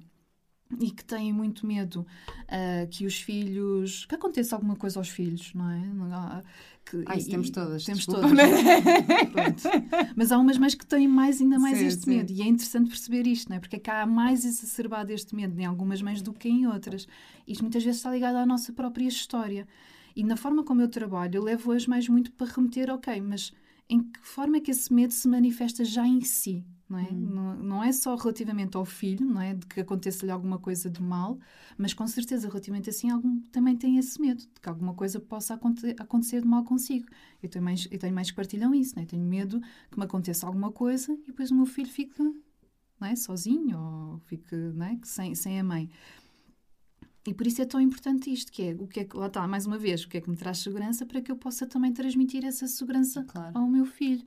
[0.81, 2.07] e que têm muito medo
[2.45, 4.07] uh, que os filhos.
[4.07, 6.43] que aconteça alguma coisa aos filhos, não é?
[6.85, 7.85] Que, ah, isso e, temos todas.
[7.85, 8.29] Temos desculpa.
[8.29, 9.63] todas.
[10.17, 12.11] Mas há umas mães que têm mais, ainda mais sim, este sim.
[12.11, 12.33] medo.
[12.33, 13.61] E é interessante perceber isto, não é?
[13.61, 17.07] Porque é que há mais exacerbado este medo em algumas mães do que em outras.
[17.47, 19.67] Isto muitas vezes está ligado à nossa própria história.
[20.15, 23.53] E na forma como eu trabalho, eu levo as mães muito para remeter, ok, mas
[23.89, 26.65] em que forma é que esse medo se manifesta já em si?
[26.93, 27.09] Não é?
[27.11, 27.31] Hum.
[27.35, 29.55] Não, não, é só relativamente ao filho, não é?
[29.55, 31.39] De que aconteça-lhe alguma coisa de mal,
[31.79, 35.55] mas com certeza, relativamente assim, algum, também tem esse medo de que alguma coisa possa
[35.55, 37.07] aconte acontecer de mal consigo.
[37.43, 39.07] Eu tenho mais, eu tenho mais que partilham isso, não é?
[39.07, 39.59] Tenho medo
[39.91, 42.23] que me aconteça alguma coisa e depois o meu filho fique
[43.01, 43.17] não é?
[43.17, 44.99] sozinho ou fique não é?
[45.03, 45.89] sem, sem a mãe.
[47.27, 49.49] E por isso é tão importante isto, que é o que é que, lá está,
[49.49, 51.91] mais uma vez, o que é que me traz segurança para que eu possa também
[51.91, 53.57] transmitir essa segurança Claro.
[53.57, 54.27] ao meu filho.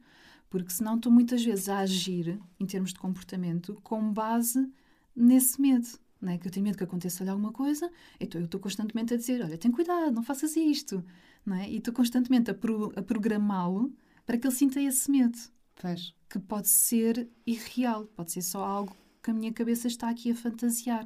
[0.58, 4.72] Porque senão estou muitas vezes a agir, em termos de comportamento, com base
[5.13, 5.86] nesse medo.
[6.22, 6.38] Não é?
[6.38, 9.58] Que eu tenho medo que aconteça-lhe alguma coisa, então eu estou constantemente a dizer: olha,
[9.58, 11.04] tem cuidado, não faças isto.
[11.46, 11.70] Não é?
[11.70, 13.94] E estou constantemente a, pro- a programá-lo
[14.26, 15.38] para que ele sinta esse medo,
[15.80, 16.13] Pois.
[16.30, 20.36] que pode ser irreal, pode ser só algo que a minha cabeça está aqui a
[20.36, 21.06] fantasiar.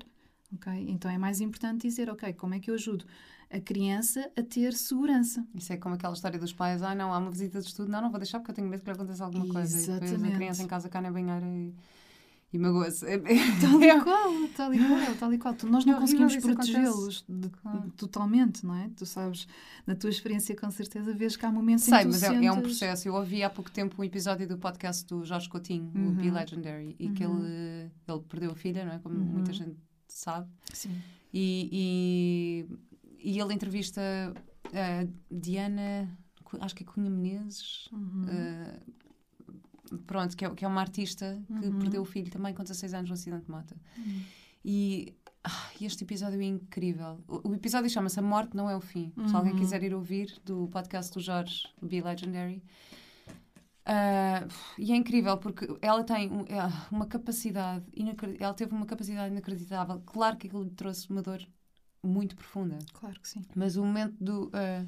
[0.53, 0.71] ok?
[0.87, 3.03] Então é mais importante dizer: ok, como é que eu ajudo
[3.51, 5.45] a criança a ter segurança?
[5.55, 6.81] Isso é como aquela história dos pais.
[6.83, 7.91] Ah, não, há uma visita de estudo.
[7.91, 9.75] Não, não vou deixar porque eu tenho medo que lhe aconteça alguma coisa.
[9.77, 10.35] E depois a Exatamente.
[10.35, 11.73] criança em casa cai na banheira e,
[12.53, 13.05] e magoa-se.
[13.07, 13.17] É-
[13.59, 15.55] Tal e qual, tal e qual, tal e qual.
[15.63, 17.25] Nós não É horrível conseguimos protegê-los
[17.63, 17.91] Claro.
[17.97, 18.89] totalmente, não é?
[18.95, 19.47] Tu sabes,
[19.87, 22.27] na tua experiência, com certeza, vês que há momentos em Sei, que tu mas é,
[22.27, 22.45] sentes...
[22.45, 23.07] é um processo.
[23.07, 26.95] Eu ouvi há pouco tempo um episódio do podcast do Jorge Coutinho, o Be Legendary,
[26.99, 27.39] e que Uhum.
[27.45, 28.99] ele, ele perdeu a filha, não é?
[28.99, 29.23] Como Uhum.
[29.25, 29.75] muita gente
[30.07, 30.47] sabe.
[30.73, 30.91] Sim.
[31.31, 31.69] E,
[32.67, 32.77] e,
[33.19, 34.01] e ele entrevista
[34.73, 36.17] a Diana,
[36.61, 38.25] acho que é Cunha Menezes, Uhum.
[38.29, 38.79] eh,
[40.05, 41.79] pronto, que é, que é uma artista que Uhum.
[41.79, 43.75] perdeu o filho também com 16 anos no acidente de moto.
[44.63, 47.23] E ah, este episódio é incrível.
[47.27, 49.13] O, o episódio chama-se A Morte Não É o Fim.
[49.27, 49.59] Se alguém Uhum.
[49.59, 52.61] quiser ir ouvir, do podcast do Jorge, Be Legendary.
[53.85, 58.85] Ah, e é incrível porque ela tem um- ah, uma capacidade, inacre- ela teve uma
[58.85, 59.99] capacidade inacreditável.
[60.05, 61.41] Claro que aquilo lhe trouxe uma dor
[62.03, 63.41] muito profunda, Claro que sim.
[63.55, 64.85] mas o momento do, ah,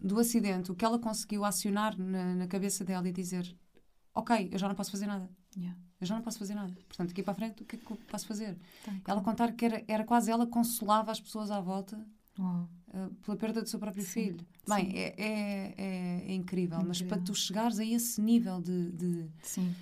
[0.00, 3.54] do acidente, o que ela conseguiu acionar na, na cabeça dela e dizer:
[4.14, 5.28] Ok, eu já não posso fazer nada.
[5.56, 5.78] Yeah.
[6.00, 6.72] Eu já não posso fazer nada.
[6.88, 8.56] Portanto, daqui para a frente, o que é que eu posso fazer?
[8.84, 12.04] Tá, Ela contar que era, era quase ela que consolava as pessoas à volta
[12.40, 12.66] ah,
[13.22, 14.46] pela perda do seu próprio Sim, filho.
[14.68, 14.96] Bem, sim.
[14.96, 17.16] é, é, é- é incrível, mas Incrível.
[17.16, 19.74] para tu chegares a esse nível de, de, Sim.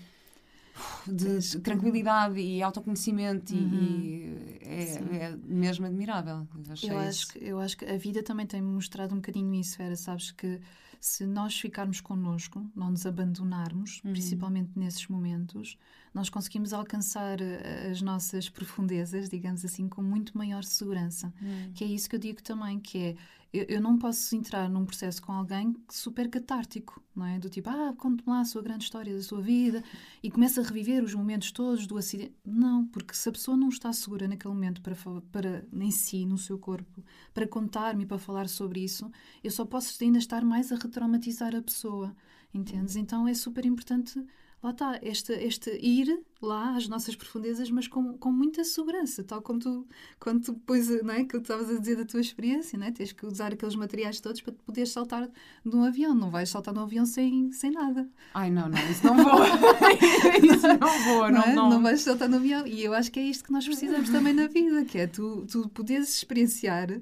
[1.06, 3.74] De tranquilidade e autoconhecimento e- Uhum.
[3.74, 4.94] e é,
[5.26, 6.46] é mesmo admirável.
[6.70, 7.08] achei Eu isso.
[7.08, 9.96] acho, que, eu acho que a vida também tem mostrado um bocadinho isso, Vera.
[9.96, 10.60] Sabes que
[11.00, 14.12] se nós ficarmos connosco, não nos abandonarmos, Uhum.
[14.12, 15.76] principalmente nesses momentos,
[16.14, 21.32] nós conseguimos alcançar eh, as nossas profundezas, digamos assim, com muito maior segurança.
[21.42, 21.72] Hum.
[21.74, 23.16] Que é isso que eu digo também, que é
[23.52, 27.38] eu, eu não posso entrar num processo com alguém super catártico, não é?
[27.38, 29.84] Do tipo, ah, conte-me lá a sua grande história da sua vida
[30.22, 32.34] e começa a reviver os momentos todos do acidente.
[32.44, 34.96] Não, porque se a pessoa não está segura naquele momento para,
[35.30, 39.10] para em si, no seu corpo, para contar-me e para falar sobre isso,
[39.44, 42.16] eu só posso ainda estar mais a retraumatizar a pessoa,
[42.54, 42.96] entendes?
[42.96, 44.22] Então é super importante,
[44.62, 49.42] lá está, este, este ir lá às nossas profundezas, mas com, com muita segurança, tal
[49.42, 49.86] como tu,
[50.20, 52.92] quando tu depois, não é, que tu estavas a dizer da tua experiência, não é?
[52.92, 55.28] Tens que usar aqueles materiais todos para poderes saltar
[55.64, 58.08] de um avião, não vais saltar de um avião sem, sem nada.
[58.34, 59.42] Ai, não, não, isso não vou.
[60.54, 61.54] isso não vou, não, não, é?
[61.54, 61.70] não.
[61.70, 62.66] não vais saltar no avião.
[62.66, 65.44] E eu acho que é isto que nós precisamos também na vida, que é tu,
[65.50, 67.00] tu poderes experienciar,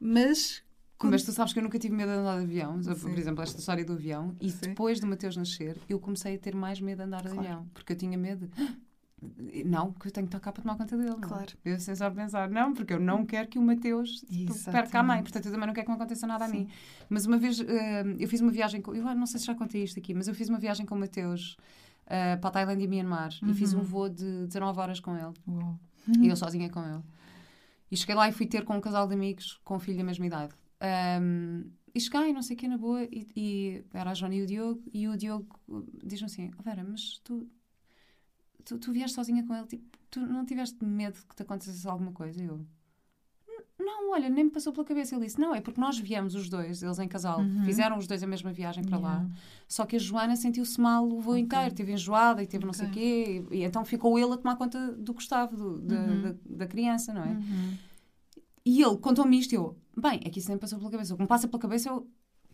[0.00, 0.62] mas...
[1.00, 3.14] com- Mas tu sabes que eu nunca tive medo de andar de avião, por Sim.
[3.16, 4.58] exemplo, esta história do avião, e Sim.
[4.68, 7.40] depois do Mateus nascer, eu comecei a ter mais medo de andar de Claro.
[7.40, 8.46] avião, porque eu tinha medo.
[8.48, 8.80] de-
[9.66, 11.10] Não, que eu tenho que estar cá para tomar conta dele.
[11.10, 11.20] não é?
[11.20, 11.52] Claro.
[11.62, 14.24] Eu sem só pensar, não, porque eu não quero que o Mateus
[14.72, 16.60] perca a mãe, portanto eu também não quero que me aconteça nada a Sim.
[16.60, 16.68] mim.
[17.08, 18.94] Mas uma vez eh, eu fiz uma viagem com.
[18.94, 20.98] Eu não sei se já contei isto aqui, mas eu fiz uma viagem com o
[20.98, 21.56] Mateus
[22.06, 23.84] eh, para a Tailândia e Myanmar e fiz um Uhum.
[23.84, 25.34] voo de 19 horas com ele.
[25.46, 25.78] Uau.
[26.18, 27.02] E eu sozinha com ele.
[27.90, 30.04] E cheguei lá e fui ter com um casal de amigos com um filho da
[30.04, 30.54] mesma idade.
[30.80, 31.64] Ahm,
[31.94, 34.46] e cheguei, não sei o que, na boa, e, e era a Joana e o
[34.46, 35.46] Diogo, e o Diogo
[36.04, 37.48] diz-me assim: oh, Vera, mas tu,
[38.64, 42.12] tu, tu vieste sozinha com ele, tipo, tu não tiveste medo que te acontecesse alguma
[42.12, 42.40] coisa?
[42.42, 42.56] E eu.
[43.48, 45.14] "N- Não, olha, nem me passou pela cabeça.
[45.14, 47.64] Ele disse: Não, é porque nós viemos os dois, eles em casal, Uhum.
[47.64, 49.14] fizeram os dois a mesma viagem para lá.
[49.18, 49.34] Yeah.
[49.68, 51.42] Só que a Joana sentiu-se mal o voo Ok.
[51.42, 54.36] inteiro, teve enjoada e teve não sei o quê, e, e então ficou ele a
[54.36, 56.22] tomar conta do Gustavo, do- da, Uhum.
[56.22, 57.32] da, da criança, não é?
[57.32, 57.78] Uhum.
[58.72, 61.12] E ele contou-me isto e eu, bem, é que isso nem passou pela cabeça.
[61.12, 62.06] O que me passa pela cabeça eu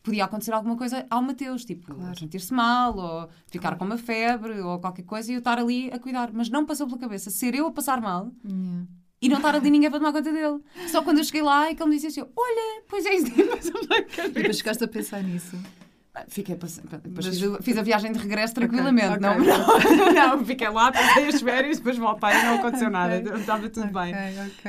[0.03, 2.19] podia acontecer alguma coisa ao Mateus, tipo, Claro.
[2.19, 3.77] sentir-se mal, ou ficar Claro.
[3.79, 6.31] com uma febre, ou qualquer coisa, e eu estar ali a cuidar.
[6.33, 8.87] Mas não passou pela cabeça ser eu a passar mal Yeah.
[9.21, 10.61] e não estar ali ninguém para tomar conta dele.
[10.89, 13.31] Só quando eu cheguei lá é que ele me disse assim: Olha, pois é isso
[13.33, 14.53] passou pela E depois cabeça.
[14.55, 15.57] chegaste a pensar nisso.
[16.29, 16.81] Fiquei, depois
[17.27, 19.07] fiz, a- fiz a viagem de regresso tranquilamente.
[19.09, 19.21] ok.
[19.21, 23.17] Não, não, não, fiquei lá, passei as férias, depois voltei e não aconteceu nada.
[23.39, 24.15] Estava tudo bem.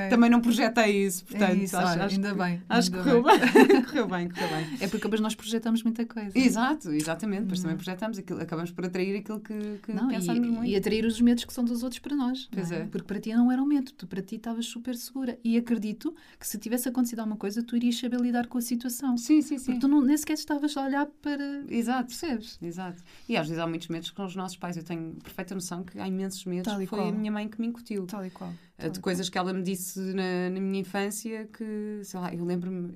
[0.10, 2.62] Também não projetei isso, portanto, é isso, acho, olha, acho ainda que, bem.
[2.70, 3.40] acho que correu bem.
[3.86, 4.68] correu bem, correu bem.
[4.82, 6.32] É porque depois nós projetamos muita coisa.
[6.38, 7.42] Exato, exatamente.
[7.44, 7.64] Depois Não.
[7.70, 10.66] também projetamos, aquilo, acabamos por atrair aquilo que, que Não, pensamos e, muito.
[10.66, 12.48] e atrair os medos que são dos outros para nós.
[12.52, 12.86] Pois não é.
[12.86, 15.38] Porque para ti não era um medo, tu para ti estavas super segura.
[15.44, 19.18] E acredito que se tivesse acontecido alguma coisa, tu irias saber lidar com a situação.
[19.18, 19.66] Sim, sim, sim.
[19.66, 21.63] Porque tu não, nem sequer estavas a olhar para, para.
[21.69, 22.08] Exato.
[22.08, 22.58] Percebes?
[22.62, 23.02] Exato.
[23.28, 24.76] E às vezes há muitos medos com os nossos pais.
[24.78, 27.08] Eu tenho perfeita noção que há imensos medos foi qual.
[27.08, 28.06] a minha mãe que me incutiu.
[28.06, 28.52] Tal e qual.
[28.78, 32.34] Eh, Tal de coisas que ela me disse na, na minha infância que, sei lá,
[32.34, 32.93] eu lembro-me.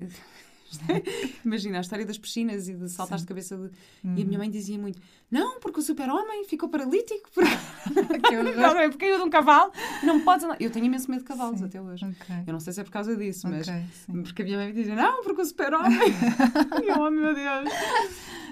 [1.44, 3.56] Imagina a história das piscinas e de saltar de cabeça.
[3.56, 3.70] de-
[4.18, 4.98] E a minha mãe dizia muito:
[5.30, 7.30] Não, porque o super-homem ficou paralítico.
[7.34, 7.50] Porque...
[8.56, 9.72] Não, é porque caiu de um cavalo.
[10.02, 10.56] Não podes andar.
[10.60, 11.66] Eu tenho imenso medo de cavalos Sim.
[11.66, 12.04] até hoje.
[12.04, 12.36] Ok.
[12.46, 13.66] Eu não sei se é por causa disso, mas.
[13.68, 14.22] Ok, sim.
[14.22, 15.90] Porque a minha mãe me dizia: Não, porque o super-homem.
[16.82, 17.68] e eu, oh meu Deus.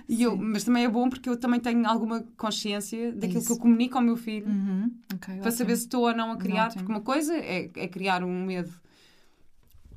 [0.08, 3.46] E eu, mas também é bom porque eu também tenho alguma consciência daquilo isso.
[3.46, 4.90] que eu comunico ao meu filho Uhum.
[5.14, 5.52] Ok, para ótimo.
[5.52, 6.80] saber se estou ou não a criar, Ótimo.
[6.82, 8.72] porque uma coisa é, é criar um medo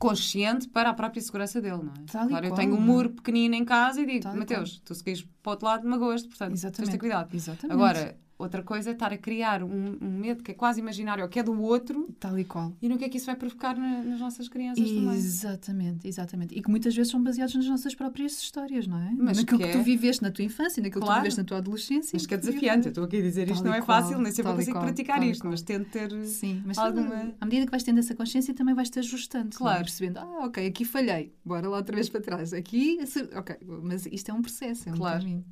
[0.04, 2.12] consciente para a própria segurança dele, não é?
[2.12, 5.22] Tal claro, eu tenho um muro pequenino em casa e digo, Mateus, tu se queres
[5.42, 7.34] para o outro lado, magoas-te, portanto, tens de ter cuidado.
[7.34, 7.74] Exatamente.
[7.74, 11.40] Agora, outra coisa é estar a criar um, um medo que é quase imaginário, que
[11.40, 12.74] é do outro, Tal e qual.
[12.82, 15.16] e no que é que isso vai provocar na- nas nossas crianças também.
[15.16, 16.58] Exatamente, exatamente.
[16.58, 19.12] E que muitas vezes são baseados nas nossas próprias histórias, não é?
[19.18, 21.22] Mas naquilo que que, é- tu viveste na tua infância, naquilo que Claro.
[21.22, 22.12] tu viveste na tua adolescência.
[22.14, 24.32] Mas que é desafiante, eu estou aqui a dizer isto não é qual, fácil, nem
[24.32, 26.12] sempre eu consigo qual, praticar isto, mas tento ter...
[26.26, 29.46] Sim, mas alguma- à medida que vais tendo essa consciência, também vais-te ajustando.
[29.46, 29.58] não é?
[29.58, 29.84] Claro.
[29.84, 32.54] Percebendo, ah, ok, aqui falhei, bora lá outra vez para trás.
[32.54, 33.00] Aqui,
[33.36, 35.20] ok, mas isto é um processo, é um Claro.
[35.20, 35.46] caminho.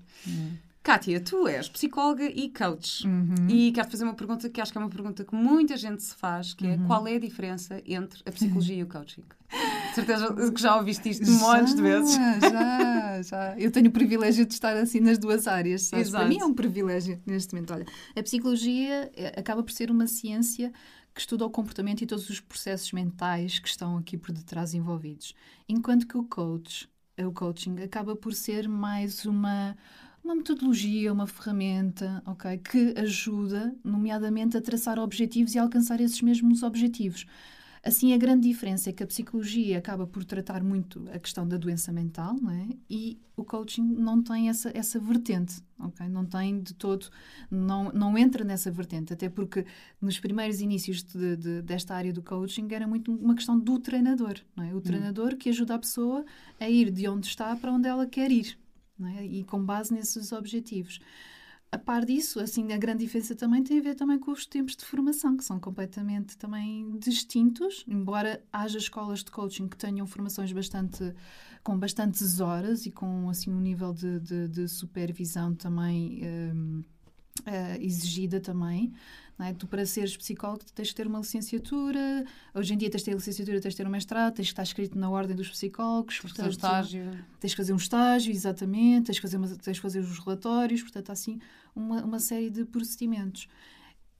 [0.83, 3.07] Kátia, tu és psicóloga e coach.
[3.47, 6.15] E quero fazer uma pergunta que acho que é uma pergunta que muita gente se
[6.15, 9.23] faz, que é qual é a diferença entre a psicologia e o coaching?
[9.89, 12.15] De certeza que já ouviste isto montes de vezes.
[12.15, 13.59] Já, já.
[13.59, 15.83] Eu tenho o privilégio de estar assim nas duas áreas.
[15.83, 16.09] sabes?
[16.09, 16.29] Para Exato.
[16.29, 17.73] mim é um privilégio neste momento.
[17.73, 20.73] Olha, a psicologia eh, acaba por ser uma ciência
[21.13, 25.35] que estuda o comportamento e todos os processos mentais que estão aqui por detrás envolvidos.
[25.69, 29.77] Enquanto que o coach, eh, o coaching acaba por ser mais uma
[30.23, 36.63] uma metodologia, uma ferramenta, ok, que ajuda, nomeadamente, a traçar objetivos e alcançar esses mesmos
[36.63, 37.25] objetivos.
[37.83, 41.57] Assim, a grande diferença é que a psicologia acaba por tratar muito a questão da
[41.57, 42.67] doença mental, não é?
[42.87, 46.07] E o coaching não tem essa, essa vertente, ok?
[46.07, 47.07] Não tem de todo,
[47.49, 49.65] não, não entra nessa vertente, até porque
[49.99, 54.35] nos primeiros inícios de- de- desta área do coaching era muito uma questão do treinador,
[54.55, 54.75] não é?
[54.75, 56.23] O treinador que ajuda a pessoa
[56.59, 58.59] a ir de onde está para onde ela quer ir,
[59.07, 59.25] é?
[59.25, 60.99] E com base nesses objetivos.
[61.71, 64.75] A par disso, assim, a grande diferença também tem a ver também com os tempos
[64.75, 70.51] de formação, que são completamente também distintos, embora haja escolas de coaching que tenham formações
[70.51, 71.13] bastante
[71.63, 76.21] com bastantes horas e com assim um nível de, de, de supervisão também
[76.53, 76.83] hum,
[77.45, 78.91] eh, exigida também.
[79.39, 79.53] é?
[79.53, 82.23] Tu, para seres psicólogo, tens que ter uma licenciatura.
[82.53, 84.63] Hoje em dia, tens de ter licenciatura, tens de ter um mestrado, tens que estar
[84.63, 86.19] escrito na ordem dos psicólogos.
[86.19, 87.11] O teu estágio.
[87.39, 90.81] Tens que fazer um estágio, exatamente, tens que fazer, uma- tens que fazer os relatórios,
[90.81, 91.39] portanto, há assim
[91.75, 93.47] uma, uma série de procedimentos.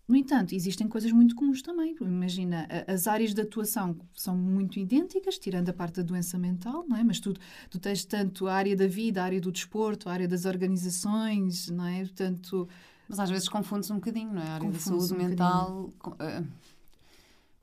[0.08, 1.96] No entanto, existem coisas muito comuns também.
[2.02, 6.98] Imagina, as áreas de atuação são muito idênticas, tirando a parte da doença mental, não
[6.98, 7.04] é?
[7.04, 7.34] Mas tu,
[7.70, 11.70] tu tens tanto a área da vida, a área do desporto, a área das organizações,
[11.70, 12.00] não é?
[12.02, 12.68] Portanto,
[13.12, 14.48] Mas às vezes confunde-se um bocadinho, não é?
[14.48, 15.90] A área da saúde um mental.
[16.18, 16.44] ah,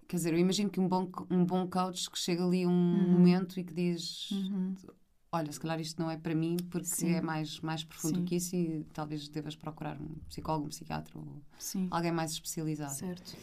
[0.07, 3.09] quer dizer, eu imagino que um bom, um bom coach que chega ali um Uhum.
[3.09, 4.29] momento e que diz:
[5.33, 7.13] Olha, se calhar isto não é para mim, porque Sim.
[7.13, 8.25] é mais, mais profundo Sim.
[8.27, 12.93] que isso e talvez devas procurar um psicólogo, um psiquiatra ou sim, alguém mais especializado.
[12.95, 13.35] certo.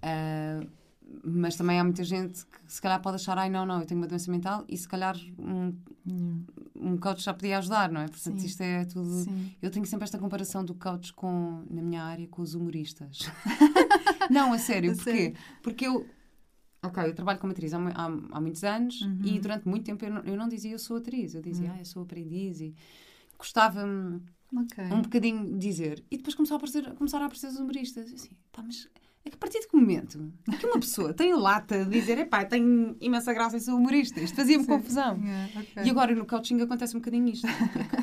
[0.00, 0.66] Ah,
[1.24, 4.00] mas também há muita gente que se calhar pode achar, ai não, não, eu tenho
[4.00, 5.74] uma doença mental e se calhar um,
[6.80, 8.08] um coach já podia ajudar, não é?
[8.08, 8.46] Portanto, Sim.
[8.46, 9.10] isto é tudo.
[9.24, 9.52] Sim.
[9.60, 13.18] Eu tenho sempre esta comparação do coach com, na minha área com os humoristas.
[14.30, 15.10] não, a sério, A porquê?
[15.12, 15.36] sério?
[15.62, 16.06] Porque eu.
[16.82, 19.18] Ok, eu trabalho como atriz há, há, há muitos anos Uhum.
[19.24, 21.78] e durante muito tempo eu não, eu não dizia eu sou atriz, eu dizia ah,
[21.80, 22.72] eu sou aprendiz e
[23.36, 24.22] gostava-me
[24.56, 24.84] Ok.
[24.92, 26.04] um bocadinho dizer.
[26.10, 28.08] E depois começou a aparecer, começaram a aparecer os humoristas.
[28.08, 28.88] Eu Assim, pá, mas
[29.28, 32.44] é que a partir de que momento que uma pessoa tem lata de dizer epá,
[32.44, 34.20] tenho imensa graça e sou humorista?
[34.20, 35.20] Isto fazia-me confusão.
[35.24, 35.82] É, ok.
[35.84, 37.46] E agora no coaching acontece um bocadinho isto.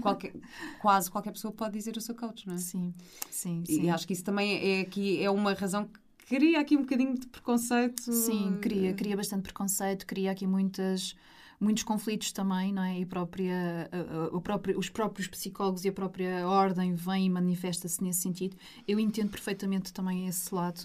[0.01, 0.33] qualquer-
[0.79, 2.57] quase qualquer pessoa pode dizer eu sou coach, não é?
[2.57, 2.93] Sim,
[3.29, 3.89] sim, E sim.
[3.89, 7.27] acho que isso também é, aqui, é uma razão que cria aqui um bocadinho de
[7.27, 8.01] preconceito.
[8.11, 11.15] Sim, cria, cria bastante preconceito, cria aqui muitas,
[11.59, 12.99] muitos conflitos também, não é?
[12.99, 17.29] E própria, a- a- o próprio, os próprios psicólogos e a própria ordem vêm e
[17.29, 18.55] manifesta-se nesse sentido.
[18.87, 20.81] Eu entendo perfeitamente também esse lado.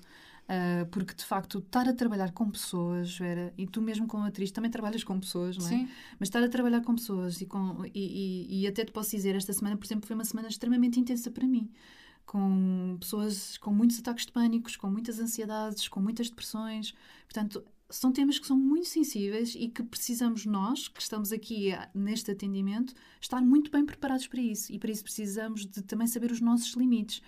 [0.52, 4.50] Ah, porque de facto estar a trabalhar com pessoas, Vera, e tu mesmo como atriz
[4.50, 5.68] também trabalhas com pessoas, não é?
[5.68, 5.88] Sim.
[6.18, 9.36] Mas estar a trabalhar com pessoas e, com, e, e- e até te posso dizer,
[9.36, 11.70] esta semana, por exemplo, foi uma semana extremamente intensa para mim.
[12.26, 16.94] Com pessoas com muitos ataques de pânicos, com muitas ansiedades, com muitas depressões.
[17.24, 22.30] Portanto, são temas que são muito sensíveis e que precisamos nós, que estamos aqui neste
[22.30, 24.72] atendimento, estar muito bem preparados para isso.
[24.72, 27.20] E para isso precisamos de também saber os nossos limites.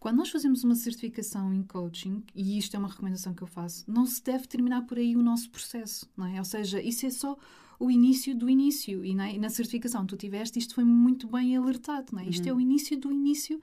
[0.00, 3.84] Quando nós fazemos uma certificação em coaching, e isto é uma recomendação que eu faço,
[3.86, 6.38] não se deve terminar por aí o nosso processo, não é?
[6.38, 7.36] Ou seja, isso é só
[7.78, 9.04] o início do início.
[9.04, 12.14] E na, e na certificação que tu tiveste, isto foi muito bem alertado.
[12.14, 12.28] Não é?
[12.28, 13.60] Isto é o início do início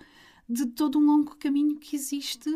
[0.47, 2.56] de todo um longo caminho que existe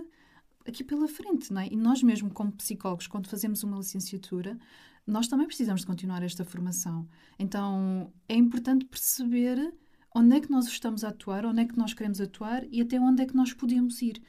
[0.63, 1.52] aqui pela frente.
[1.52, 1.67] Não é?
[1.67, 4.60] E nós mesmo, como psicólogos, quando fazemos uma licenciatura,
[5.08, 7.08] nós também precisamos de continuar esta formação.
[7.39, 9.74] Então, é importante perceber
[10.13, 13.00] onde é que nós estamos a atuar, onde é que nós queremos atuar e até
[13.00, 14.21] onde é que nós podemos ir.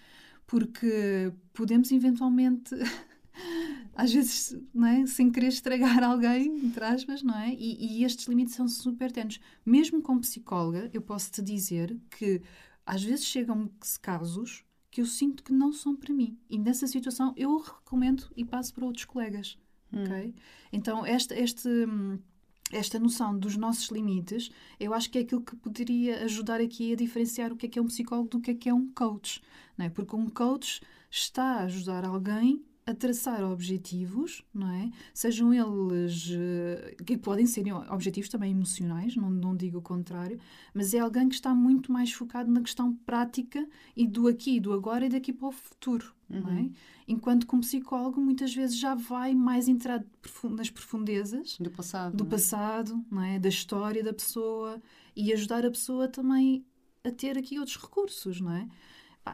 [0.47, 2.75] Porque podemos eventualmente,
[3.95, 5.07] às vezes, não é?
[5.07, 7.53] sem querer estragar alguém, entre aspas, não é?
[7.53, 9.41] E, e estes limites são super tenos.
[9.65, 12.43] Mesmo como psicóloga, eu posso te dizer que
[12.87, 16.39] às vezes chegam casos que eu sinto que não são para mim.
[16.51, 19.59] E nessa situação eu recomendo e passo para outros colegas.
[19.93, 20.05] Hum.
[20.05, 20.35] Ok?
[20.73, 22.19] Então, este, este hum,
[22.73, 26.97] esta noção dos nossos limites, eu acho que é aquilo que poderia ajudar aqui a
[26.97, 29.43] diferenciar o que é que é um psicólogo do que é que é um coach.
[29.77, 29.91] Não é?
[29.91, 30.81] Porque um coach
[31.11, 34.91] está a ajudar alguém a traçar objetivos, não é?
[35.15, 40.39] Sejam eles eh, que podem ser objetivos também emocionais, não, não digo o contrário,
[40.75, 43.65] mas é alguém que está muito mais focado na questão prática
[43.97, 46.41] e do aqui, do agora e daqui para o futuro, uhum.
[46.41, 46.61] não é?
[46.63, 46.73] Uhum.
[47.07, 50.05] Enquanto que um psicólogo muitas vezes já vai mais entrar
[50.51, 52.31] nas profundezas do passado, do não é?
[52.31, 53.39] passado, não é?
[53.39, 54.83] Da história da pessoa
[55.15, 56.65] e ajudar a pessoa também
[57.05, 58.69] a ter aqui outros recursos, não é?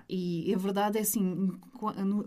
[0.09, 1.51] E a verdade é assim,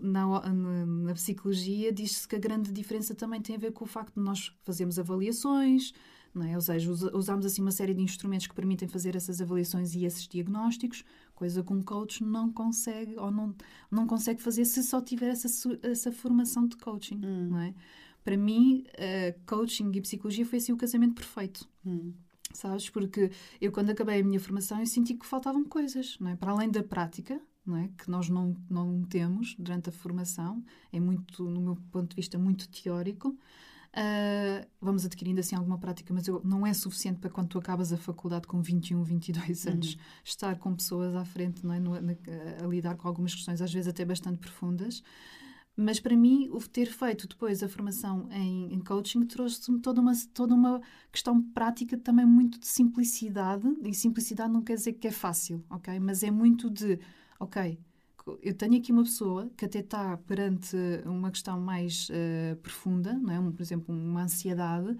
[0.02, 3.88] na, na, na psicologia diz-se que a grande diferença também tem a ver com o
[3.88, 5.92] facto de nós fazermos avaliações,
[6.34, 6.56] não é?
[6.56, 10.26] ou seja, usamos assim uma série de instrumentos que permitem fazer essas avaliações e esses
[10.26, 11.04] diagnósticos,
[11.36, 13.54] coisa que um coach não consegue ou não,
[13.90, 15.48] não consegue fazer se só tiver essa,
[15.82, 17.48] essa formação de coaching, hum.
[17.50, 17.74] não é?
[18.24, 21.68] Para mim, uh, coaching e psicologia foi assim o casamento perfeito.
[21.86, 22.12] Hum
[22.54, 22.90] sabes?
[22.90, 26.36] Porque eu, quando acabei a minha formação, eu senti que faltavam coisas, não é?
[26.36, 27.40] Para além da prática,
[27.76, 27.88] é?
[27.96, 32.38] que nós não, não temos durante a formação, é muito, no meu ponto de vista,
[32.38, 33.36] muito teórico.
[33.94, 37.92] Uh, vamos adquirindo assim alguma prática, mas eu, não é suficiente para quando tu acabas
[37.92, 39.72] a faculdade com 21, 22 uhum.
[39.72, 40.00] anos, uhum.
[40.24, 41.78] estar com pessoas à frente, não é?
[41.78, 42.16] No, na,
[42.62, 45.02] a lidar com algumas questões, às vezes até bastante profundas.
[45.76, 50.12] Mas para mim, o ter feito depois a formação em, em coaching trouxe-me toda uma,
[50.34, 53.66] toda uma questão prática também muito de simplicidade.
[53.82, 55.98] E simplicidade não quer dizer que é fácil, ok?
[55.98, 56.98] Mas é muito de
[57.42, 57.78] ok,
[58.40, 63.32] eu tenho aqui uma pessoa que até está perante uma questão mais uh, profunda, não
[63.32, 63.40] é?
[63.40, 64.96] Um, por exemplo, uma ansiedade,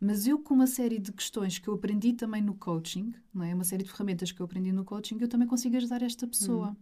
[0.00, 3.54] mas eu com uma série de questões que eu aprendi também no coaching, não é?
[3.54, 6.70] Uma série de ferramentas que eu aprendi no coaching, eu também consigo ajudar esta pessoa.
[6.70, 6.76] Hum.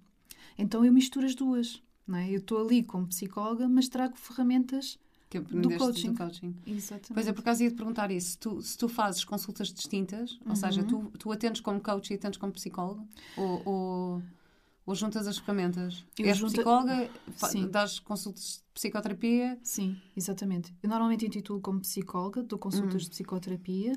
[0.59, 2.31] Então eu misturo as duas, não é?
[2.31, 4.98] Eu estou ali como psicóloga, mas trago ferramentas
[5.29, 6.12] que do coaching.
[6.12, 6.57] do coaching.
[6.66, 7.14] Exatamente.
[7.14, 8.31] Pois é, por acaso ia te perguntar isso.
[8.31, 10.51] Se tu, se tu fazes consultas distintas, uhum.
[10.51, 13.03] ou seja, tu, tu atendes como coach e atendes como psicóloga,
[13.37, 13.62] ou...
[13.64, 14.22] ou
[14.84, 16.04] ou juntas as ferramentas?
[16.18, 16.54] Eu És junta...
[16.54, 17.10] psicóloga?
[17.36, 17.68] Sim.
[17.68, 19.58] Dás consultas de psicoterapia?
[19.62, 20.74] Sim, exatamente.
[20.82, 23.08] Eu normalmente intitulo como psicóloga, dou consultas uhum.
[23.08, 23.92] de psicoterapia,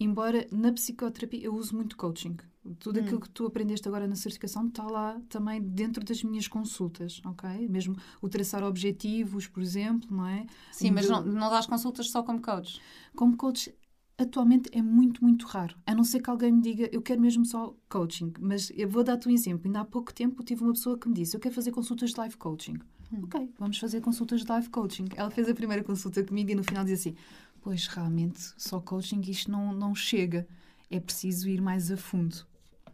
[0.00, 2.36] embora na psicoterapia eu uso muito coaching.
[2.78, 3.20] Tudo aquilo hum.
[3.20, 7.66] que tu aprendeste agora na certificação está lá também dentro das minhas consultas, ok?
[7.66, 10.46] Mesmo o traçar objetivos, por exemplo, não é?
[10.70, 12.78] Sim, mas não, não dás consultas só como coach?
[13.16, 13.74] Como coach
[14.18, 15.76] atualmente é muito, muito raro.
[15.86, 18.32] A não ser que alguém me diga, eu quero mesmo só coaching.
[18.40, 19.66] Mas eu vou dar-te um exemplo.
[19.66, 22.20] Ainda há pouco tempo tive uma pessoa que me disse, eu quero fazer consultas de
[22.20, 22.78] life coaching.
[23.12, 23.22] Hum.
[23.22, 25.06] Ok, vamos fazer consultas de life coaching.
[25.16, 27.18] Ela fez a primeira consulta comigo e no final disse assim,
[27.62, 30.46] pois realmente só coaching isto não, não chega.
[30.90, 32.36] É preciso ir mais a fundo.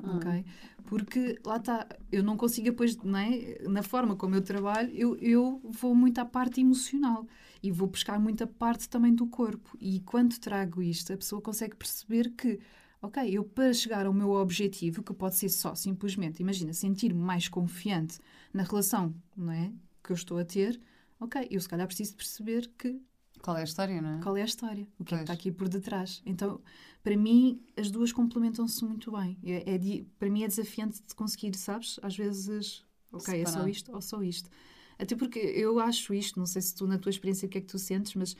[0.02, 0.16] Hum.
[0.16, 0.44] Ok?
[0.86, 3.58] Porque lá está, eu não consigo depois, não é?
[3.68, 7.26] na forma como eu trabalho, eu, eu vou muito à parte emocional
[7.62, 9.76] e vou buscar muita parte também do corpo.
[9.80, 12.60] E quando trago isto, a pessoa consegue perceber que,
[13.00, 17.48] ok, eu para chegar ao meu objetivo, que pode ser só simplesmente, imagina, sentir-me mais
[17.48, 18.18] confiante
[18.52, 20.78] na relação não é, que eu estou a ter,
[21.18, 23.00] ok, eu se calhar preciso perceber que
[23.44, 24.22] qual é a história, não é?
[24.22, 24.88] Qual é a história?
[24.98, 26.22] O que é que está aqui por detrás?
[26.24, 26.62] Então,
[27.04, 29.38] para mim, as duas complementam-se muito bem.
[29.44, 32.00] É, é, para mim é desafiante de conseguir, sabes?
[32.02, 33.40] Às vezes, ok, Separar.
[33.42, 34.50] é só isto ou só isto.
[34.98, 37.60] Até porque eu acho isto, não sei se tu, na tua experiência, o que é
[37.60, 38.36] que tu sentes, mas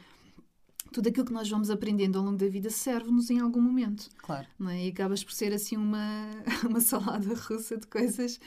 [0.95, 4.09] tudo aquilo que nós vamos aprendendo ao longo da vida serve-nos em algum momento.
[4.19, 4.47] Claro.
[4.57, 4.87] Não é?
[4.87, 6.31] E acabas por ser assim uma,
[6.71, 8.39] uma salada russa de coisas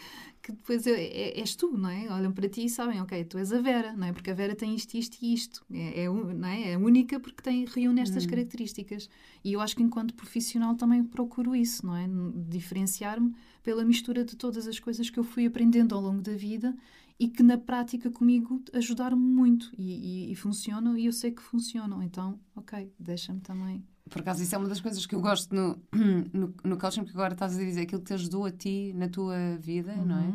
[0.42, 2.08] que depois é, é, és tu, não é?
[2.10, 4.14] Olham para ti e sabem, ok, tu és a Vera, não é?
[4.14, 5.66] Porque a Vera tem isto, isto e isto.
[5.70, 6.72] É, é, não é?
[6.72, 8.30] é única porque tem, reúne estas hum.
[8.30, 9.10] características.
[9.44, 12.08] E eu acho que enquanto profissional também procuro isso, não é?
[12.48, 16.74] Diferenciar-me pela mistura de todas as coisas que eu fui aprendendo ao longo da vida
[17.20, 21.42] e que na prática comigo ajudaram-me muito e, e, e, funcionam e eu sei que
[21.42, 22.02] funcionam.
[22.04, 23.84] Então, ok, deixa-me também.
[24.10, 25.82] Por acaso, isso é uma das coisas que eu gosto no,
[26.34, 29.10] no, no coaching, porque agora estás a dizer aquilo que te ajudou a ti na
[29.10, 30.06] tua vida, uhum.
[30.06, 30.34] não é?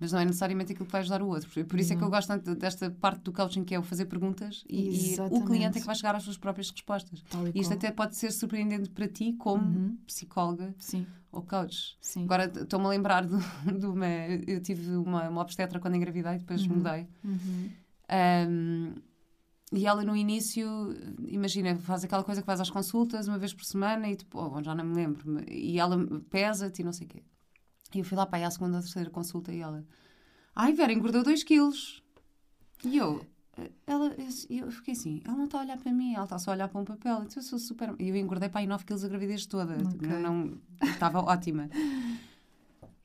[0.00, 1.48] mas não é necessariamente aquilo que vai ajudar o outro.
[1.48, 3.84] Por- Por isso é que eu gosto tanto desta parte do coaching que é o
[3.84, 7.22] fazer perguntas e, e o cliente é que vai chegar às suas próprias respostas.
[7.54, 9.96] E isto até pode ser surpreendente para ti como Uhum.
[10.04, 11.96] psicóloga Sim, ou coach.
[12.00, 12.24] sim.
[12.24, 13.34] Agora estou-me a lembrar de,
[13.78, 14.06] de uma.
[14.46, 17.08] Eu tive uma, uma obstetra quando engravidei, depois mudei.
[17.24, 17.70] Uhum.
[18.48, 18.94] Um,
[19.74, 20.66] e ela no início,
[21.26, 24.62] imagina, faz aquela coisa que faz às consultas uma vez por semana e tipo, oh,
[24.62, 25.42] já não me lembro.
[25.50, 25.96] E ela
[26.28, 27.22] pesa-te e não sei o quê.
[27.94, 29.82] E eu fui lá para aí à segunda ou terceira consulta e ela,
[30.54, 32.02] ai Vera, engordou 2 quilos.
[32.84, 33.24] E eu,
[33.86, 34.14] ela,
[34.48, 36.68] eu fiquei assim, ela não está a olhar para mim, ela está só a olhar
[36.68, 37.22] para um papel.
[37.22, 37.94] Então eu sou super.
[37.98, 39.76] Eu engordei para aí 9 quilos a gravidez toda.
[39.94, 40.08] Ok.
[40.08, 40.58] Não, não-
[40.90, 41.68] estava ótima.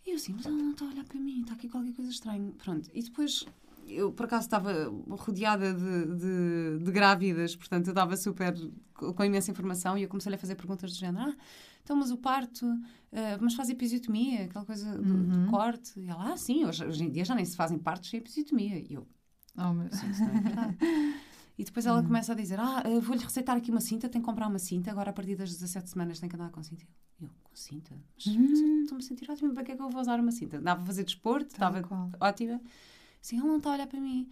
[0.05, 2.09] E eu assim, mas ela não está a olhar para mim, está aqui qualquer coisa
[2.09, 2.53] estranha.
[2.63, 2.89] Pronto.
[2.93, 3.45] E depois,
[3.87, 4.71] eu por acaso estava
[5.09, 8.53] rodeada de, de, de grávidas, portanto eu estava super
[8.93, 11.35] co- com imensa informação e eu comecei a fazer perguntas do género: ah,
[11.83, 12.65] então, mas o parto,
[13.11, 15.45] ah, mas faz episiotomia, aquela coisa do, do Uhum.
[15.47, 15.99] corte.
[15.99, 18.79] E ela, ah, sim, hoje, hoje em dia já nem se fazem partos sem episiotomia.
[18.79, 19.05] E eu,
[19.57, 20.77] Oh, meu- sim, isso não é verdade.
[21.57, 24.25] E depois ela começa a dizer: Ah, eu vou-lhe receitar aqui uma cinta, tem que
[24.25, 26.85] comprar uma cinta, agora a partir das 17 semanas tem que andar com cinta.
[27.19, 27.95] E Eu, com cinta?
[28.15, 28.81] Mas Hum.
[28.83, 30.61] estou-me a sentir ótima, para que é que eu vou usar uma cinta?
[30.61, 31.81] Dava a fazer desporto, estava
[32.19, 32.61] ótima.
[33.21, 34.29] Assim, ela não está a olhar para mim.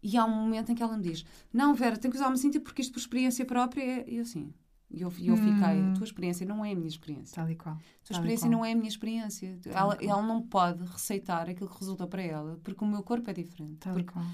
[0.00, 2.36] E há um momento em que ela me diz: Não, Vera, tenho que usar uma
[2.36, 4.04] cinta porque isto por experiência própria é.
[4.08, 4.54] E eu assim.
[4.90, 7.34] E eu, e eu fiquei: A tua experiência não é a minha experiência.
[7.34, 7.74] Tal e qual.
[7.74, 9.58] A tua Tal e experiência não é a minha experiência.
[9.66, 13.32] Ela, ela não pode receitar aquilo que resultou para ela porque o meu corpo é
[13.34, 13.78] diferente.
[13.80, 14.24] Tal e Porque qual.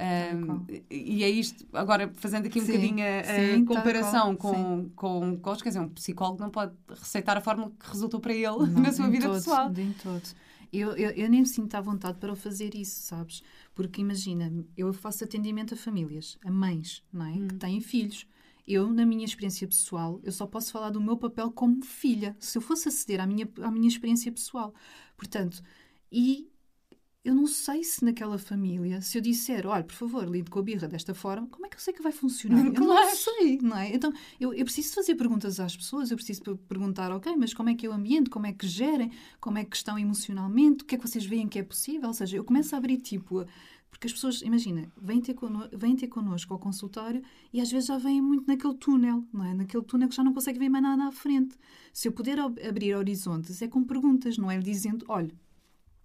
[0.00, 4.90] Um, e é isto, agora fazendo aqui um Sim, bocadinho a, sim, comparação qual, com,
[4.94, 8.32] com o coach, quer dizer, um psicólogo não pode receitar a fórmula que resultou para
[8.32, 9.72] ele Não, na sua vida todo, pessoal.
[9.76, 10.22] Em todo.
[10.72, 13.42] Eu, eu, eu nem me sinto à vontade para fazer isso, sabes?
[13.74, 17.32] Porque imagina, eu faço atendimento a famílias, a mães, não é?
[17.48, 18.26] Que têm filhos.
[18.66, 22.58] Eu, na minha experiência pessoal, eu só posso falar do meu papel como filha, se
[22.58, 24.74] eu fosse aceder à minha, à minha experiência pessoal.
[25.16, 25.62] Portanto,
[26.12, 26.48] e
[27.24, 30.62] eu não sei se naquela família, se eu disser, olha, por favor, lide com a
[30.62, 32.58] birra desta forma, como é que eu sei que vai funcionar?
[32.74, 33.16] Eu não Claro.
[33.16, 33.94] sei, não é?
[33.94, 37.68] Então, eu, eu preciso fazer perguntas às pessoas, eu preciso per- perguntar, ok, mas como
[37.68, 39.10] é que é o ambiente, como é que gerem,
[39.40, 42.08] como é que estão emocionalmente, o que é que vocês veem que é possível?
[42.08, 43.44] Ou seja, eu começo a abrir tipo.
[43.90, 47.88] Porque as pessoas, imagina, vêm ter, conno, vêm ter connosco ao consultório e às vezes
[47.88, 49.54] já vêm muito naquele túnel, não é?
[49.54, 51.56] Naquele túnel que já não consegue ver mais nada à frente.
[51.92, 55.32] Se eu puder ob- abrir horizontes, é com perguntas, não é dizendo, olha,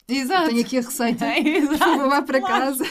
[0.08, 0.50] Exato.
[0.50, 1.78] tenho aqui a receita, É, exato.
[1.78, 2.78] favor, vá para Claro.
[2.78, 2.86] casa.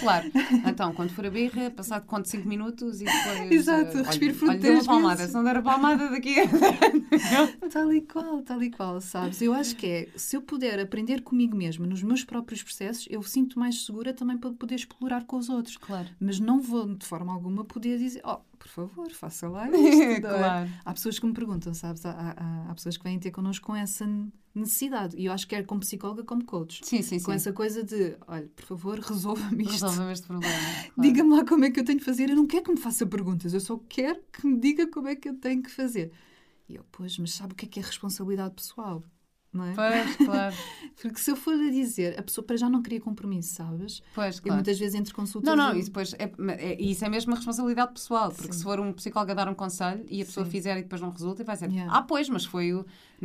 [0.00, 0.30] Claro.
[0.66, 3.50] Então, quando for a birra, passado quanto 5 minutos e depois.
[3.52, 5.16] Exato, eh, respiro uma três palmada.
[5.16, 5.30] vezes.
[5.30, 6.36] Se não der a palmada daqui.
[6.40, 9.40] a- Tal e qual, tal e qual, sabes?
[9.42, 13.22] Eu acho que é, se eu puder aprender comigo mesma, nos meus próprios processos, eu
[13.22, 15.76] sinto mais segura também para poder explorar com os outros.
[15.76, 16.08] Claro.
[16.18, 20.02] Mas não vou, de forma alguma, poder dizer, oh, por favor, faça lá isto.
[20.02, 20.20] é?
[20.20, 20.70] Claro.
[20.84, 22.04] Há pessoas que me perguntam, sabes?
[22.04, 24.06] Há, há, há pessoas que vêm ter connosco com essa
[24.54, 25.16] necessidade.
[25.16, 26.80] E eu acho que quer como psicóloga, como coach.
[26.84, 27.24] Sim, sim, sim.
[27.24, 29.86] Com essa coisa de, olha, por favor, resolva-me isto.
[29.86, 30.54] Resolve este problema.
[30.94, 30.94] claro.
[30.98, 32.30] Diga-me lá como é que eu tenho que fazer.
[32.30, 35.14] Eu não quero que me faça perguntas, eu só quero que me diga como é
[35.14, 36.12] que eu tenho que fazer.
[36.68, 39.04] E eu, pois, mas sabe o que é que é responsabilidade pessoal?
[39.56, 39.74] Não é?
[39.74, 40.56] Pois, claro.
[41.00, 44.02] Porque se eu for a dizer, a pessoa para já não queria compromisso, sabes?
[44.14, 44.54] Pois, claro.
[44.56, 45.48] muitas vezes entre consultas.
[45.48, 48.58] Não, não, eu- isso, depois é, é- isso é mesmo uma responsabilidade pessoal, porque Sim.
[48.58, 50.52] se for um psicólogo a dar um conselho e a pessoa Sim.
[50.52, 51.92] fizer e depois não resulta, vai dizer: Yeah.
[51.94, 52.84] Ah, pois, mas foi, o,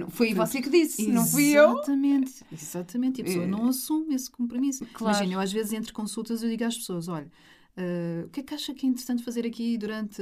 [0.09, 0.47] foi Pronto.
[0.47, 1.71] você que disse, não fui eu.
[1.73, 3.19] Exatamente, exatamente.
[3.19, 4.85] E a pessoa Eh, não assume esse compromisso.
[4.93, 5.15] Claro.
[5.17, 7.31] Imagina, eu às vezes entre consultas eu digo às pessoas: olha,
[7.77, 10.21] eh, o que é que acha que é interessante fazer aqui durante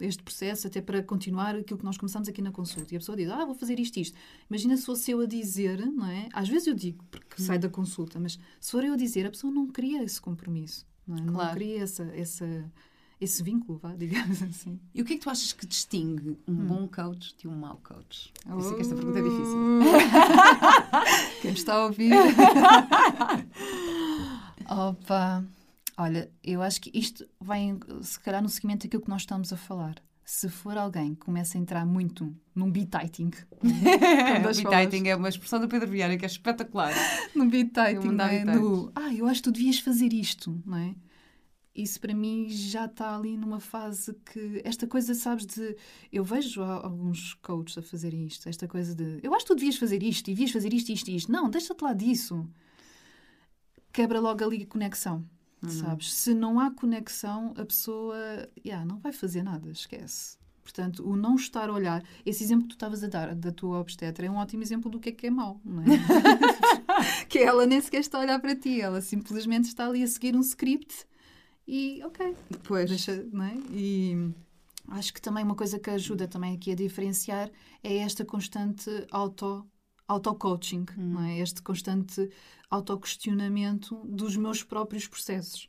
[0.00, 2.94] este processo, até para continuar aquilo que nós começamos aqui na consulta?
[2.94, 4.16] E a pessoa diz: ah, vou fazer isto, isto.
[4.48, 6.28] Imagina se fosse eu a dizer, não é?
[6.32, 9.30] Às vezes eu digo, porque sai da consulta, mas se for eu a dizer, a
[9.30, 11.20] pessoa não cria esse compromisso, não é?
[11.20, 11.54] Não Claro.
[11.54, 12.72] cria essa, essa,
[13.20, 14.80] esse vínculo, vá, digamos assim.
[14.94, 16.66] E o que é que tu achas que distingue um Hum.
[16.66, 18.32] bom coach de um mau coach?
[18.48, 19.28] Eu sei que esta pergunta é Oh.
[19.28, 19.58] difícil.
[21.42, 22.12] Quem está a ouvir?
[24.70, 25.44] Opa!
[25.98, 29.56] Olha, eu acho que isto vai, se calhar, no seguimento daquilo que nós estamos a
[29.56, 29.96] falar.
[30.24, 33.30] Se for alguém que começa a entrar muito num beat-titing,
[34.44, 36.92] das Beat-titing é uma expressão do Pedro Vieira que é espetacular.
[37.34, 38.44] no mando não é?
[38.44, 40.94] no ah, eu acho que tu devias fazer isto, não é?
[41.74, 45.76] Isso para mim já está ali numa fase que esta coisa, sabes, de
[46.12, 49.76] eu vejo alguns coaches a fazerem isto, esta coisa de eu acho que tu devias
[49.76, 51.32] fazer isto e devias fazer isto, isto e isto.
[51.32, 52.48] Não, deixa-te lá disso.
[53.92, 55.24] Quebra logo ali a conexão,
[55.66, 56.12] sabes?
[56.12, 58.16] Se não há conexão, a pessoa
[58.64, 60.38] yeah, não vai fazer nada, esquece.
[60.62, 63.80] Portanto, o não estar a olhar, esse exemplo que tu estavas a dar da tua
[63.80, 65.86] obstetra é um ótimo exemplo do que é que é mau, não é?
[67.26, 70.36] que ela nem sequer está a olhar para ti, ela simplesmente está ali a seguir
[70.36, 71.06] um script
[71.66, 72.88] e ok, Depois.
[72.88, 73.54] deixa, não é?
[73.70, 74.30] E
[74.88, 77.50] acho que também uma coisa que ajuda também aqui a diferenciar
[77.82, 79.66] é esta constante auto
[80.08, 81.38] auto-coaching, não é?
[81.38, 82.28] Este constante
[82.70, 85.68] autoquestionamento dos meus próprios processos.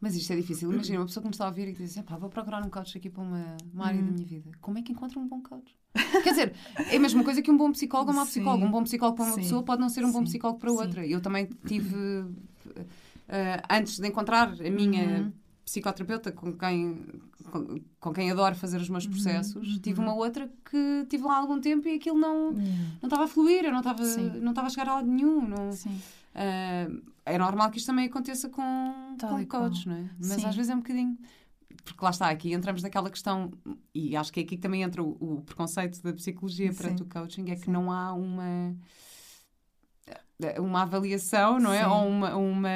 [0.00, 0.72] Mas isto é difícil.
[0.72, 2.70] Imagina uma pessoa que me está a ouvir e que diz: pá, vou procurar um
[2.70, 4.50] coach aqui para uma, uma área da minha vida.
[4.60, 5.76] Como é que encontra um bom coach?
[6.24, 6.54] Quer dizer,
[6.90, 8.30] é a mesma coisa que um bom psicólogo ou uma Sim.
[8.40, 8.64] psicóloga.
[8.66, 9.42] Um bom psicólogo para uma Sim.
[9.42, 10.24] pessoa pode não ser um bom Sim.
[10.24, 10.76] psicólogo para Sim.
[10.76, 11.06] outra.
[11.06, 11.96] Eu também tive,
[13.28, 15.32] eh, antes de encontrar a minha Uhum.
[15.64, 17.04] Psicoterapeuta com quem,
[17.50, 18.92] com, com quem adoro fazer os Uhum.
[18.92, 22.54] meus processos, tive uma outra que tive lá há algum tempo e aquilo não Hum.
[23.00, 24.30] não estava a fluir, eu não estava Sim.
[24.40, 25.46] não estava a chegar a lado nenhum.
[25.48, 25.70] Não,
[26.34, 26.88] ah,
[27.24, 29.62] é normal que isto também aconteça com, Tal com qual.
[29.64, 30.10] coach, não é?
[30.18, 30.46] Mas Sim.
[30.46, 31.16] às vezes é um bocadinho.
[31.84, 33.50] Porque lá está, aqui entramos naquela questão,
[33.94, 37.04] e acho que é aqui que também entra o, o preconceito da psicologia perante Sim.
[37.04, 37.72] o coaching, é que Sim.
[37.72, 38.74] não há uma
[40.58, 41.84] uma avaliação, não é?
[41.84, 41.90] Sim.
[41.90, 42.68] Ou uma, uma.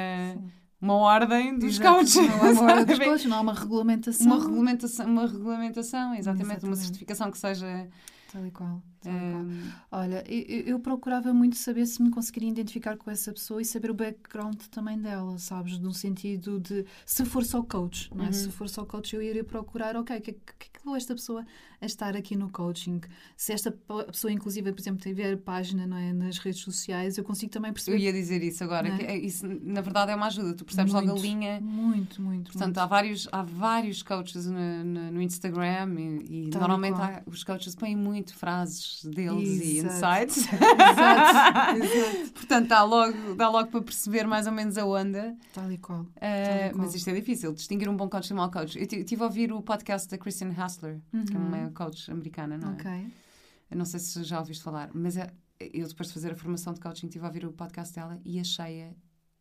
[0.81, 1.95] Uma ordem dos Exato.
[1.95, 2.15] coaches.
[2.15, 4.27] Não há uma ordem dos coaches, não há uma regulamentação.
[4.27, 6.79] Uma regulamentação, uma regulamentação, exatamente, uma Exatamente.
[6.81, 7.87] certificação que seja.
[8.31, 8.81] Tal e qual.
[9.09, 13.61] Ah, Olha, eu, eu- eu procurava muito saber se me conseguiria identificar com essa pessoa
[13.61, 15.79] e saber o background também dela, sabes?
[15.79, 18.27] No sentido de, se for só coach, não é?
[18.27, 18.33] Uhum.
[18.33, 20.95] Se for só coach, eu iria procurar, ok, o que, que, que é que levou
[20.95, 21.45] esta pessoa
[21.81, 23.01] a estar aqui no coaching?
[23.35, 27.23] Se esta pe- pessoa, inclusive, por exemplo, tiver página não é, nas redes sociais, eu
[27.23, 27.97] consigo também eu perceber.
[27.99, 28.99] ia dizer isso agora, Não é?
[28.99, 31.59] que isso na verdade é uma ajuda, tu percebes logo a Muito, linha.
[31.61, 32.45] Muito, muito.
[32.51, 32.79] Portanto, muito.
[32.79, 37.75] há vários, há vários coaches no, no- no Instagram e, e normalmente há- os coaches
[37.75, 39.95] põem muito frases deles e Exato.
[39.95, 40.47] insights.
[40.53, 42.31] Exato, exato.
[42.33, 45.35] Portanto, dá logo, dá logo para perceber mais ou menos a onda.
[45.53, 46.01] Tal e qual.
[46.01, 46.81] Uh, e qual.
[46.85, 48.77] mas isto é difícil, distinguir um bom coach de um mau coach.
[48.77, 52.69] Eu estive a ouvir o podcast da Kristen Hassler, que é uma coach americana, não
[52.69, 52.71] é?
[52.71, 52.77] Uhum.
[52.77, 53.13] Ok.
[53.71, 56.73] Eu não sei se já ouviste falar, mas é- eu depois de fazer a formação
[56.73, 58.91] de coaching estive a ouvir o podcast dela e achei-a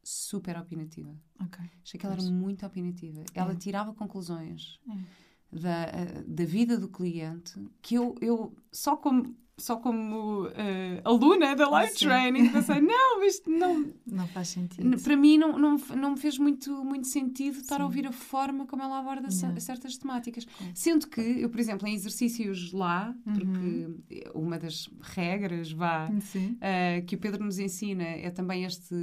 [0.03, 1.15] super opinativa.
[1.41, 1.65] Ok.
[1.85, 3.23] Achei que ela era muito opinativa.
[3.35, 3.57] Ela É.
[3.57, 5.26] tirava conclusões É.
[5.53, 11.55] da, eh, da vida do cliente que eu, eu só como, só como eh, aluna
[11.57, 12.07] da Life Sim.
[12.09, 15.01] Training pensei, não, isto não, Não faz sentido.
[15.03, 17.83] Para mim não, não, não me fez muito, muito sentido estar Sim.
[17.83, 19.61] a ouvir a forma como ela aborda Não.
[19.61, 20.45] certas temáticas.
[20.45, 20.73] Claro.
[20.75, 23.33] Sendo que eu, por exemplo, em exercícios lá, Uhum.
[23.35, 26.59] porque uma das regras vá, Sim.
[26.61, 28.95] eh, que o Pedro nos ensina é também este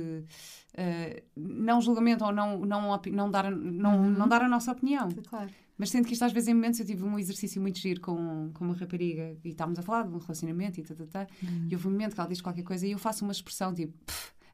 [0.76, 4.10] eh, não julgamento ou não, não, não, dar, a- não, Uhum.
[4.12, 5.08] não dar a nossa opinião.
[5.28, 5.50] Claro.
[5.78, 8.52] Mas sinto que isto às vezes em momentos eu tive um exercício muito giro com,
[8.54, 11.28] com uma rapariga e estávamos a falar de um relacionamento e tá, tá, tá,
[11.70, 13.94] e houve um momento que ela diz qualquer coisa e eu faço uma expressão tipo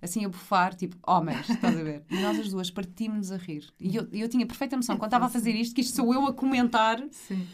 [0.01, 2.03] assim a bufar, tipo homens, estás a ver?
[2.09, 3.67] E nós as duas partimos a rir.
[3.79, 6.25] E eu, eu tinha perfeita noção, quando estava a fazer isto, que isto sou eu
[6.25, 7.45] a comentar Sim.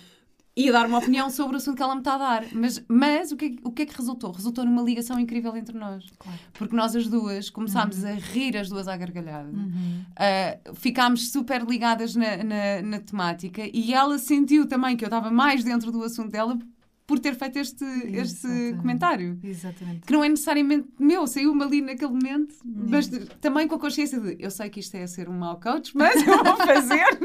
[0.57, 2.45] E a dar uma opinião sobre o assunto que ela me está a dar.
[2.53, 4.31] Mas, mas o, que, é que- o que é que resultou?
[4.31, 6.05] Resultou numa ligação incrível entre nós.
[6.17, 6.39] Claro.
[6.53, 9.49] Porque nós as duas começámos a rir as duas à gargalhada.
[9.49, 10.01] Uhum.
[10.11, 15.29] Uh, ficámos super ligadas na, na, na temática e ela sentiu também que eu estava
[15.29, 16.57] mais dentro do assunto dela
[17.07, 19.39] por ter feito este, este comentário.
[19.43, 20.01] Exatamente.
[20.01, 23.07] Que não é necessariamente meu, saiu-me ali naquele momento, mas
[23.39, 25.95] também com a consciência de eu sei que isto é a ser um mau coach,
[25.95, 27.05] mas eu vou fazer.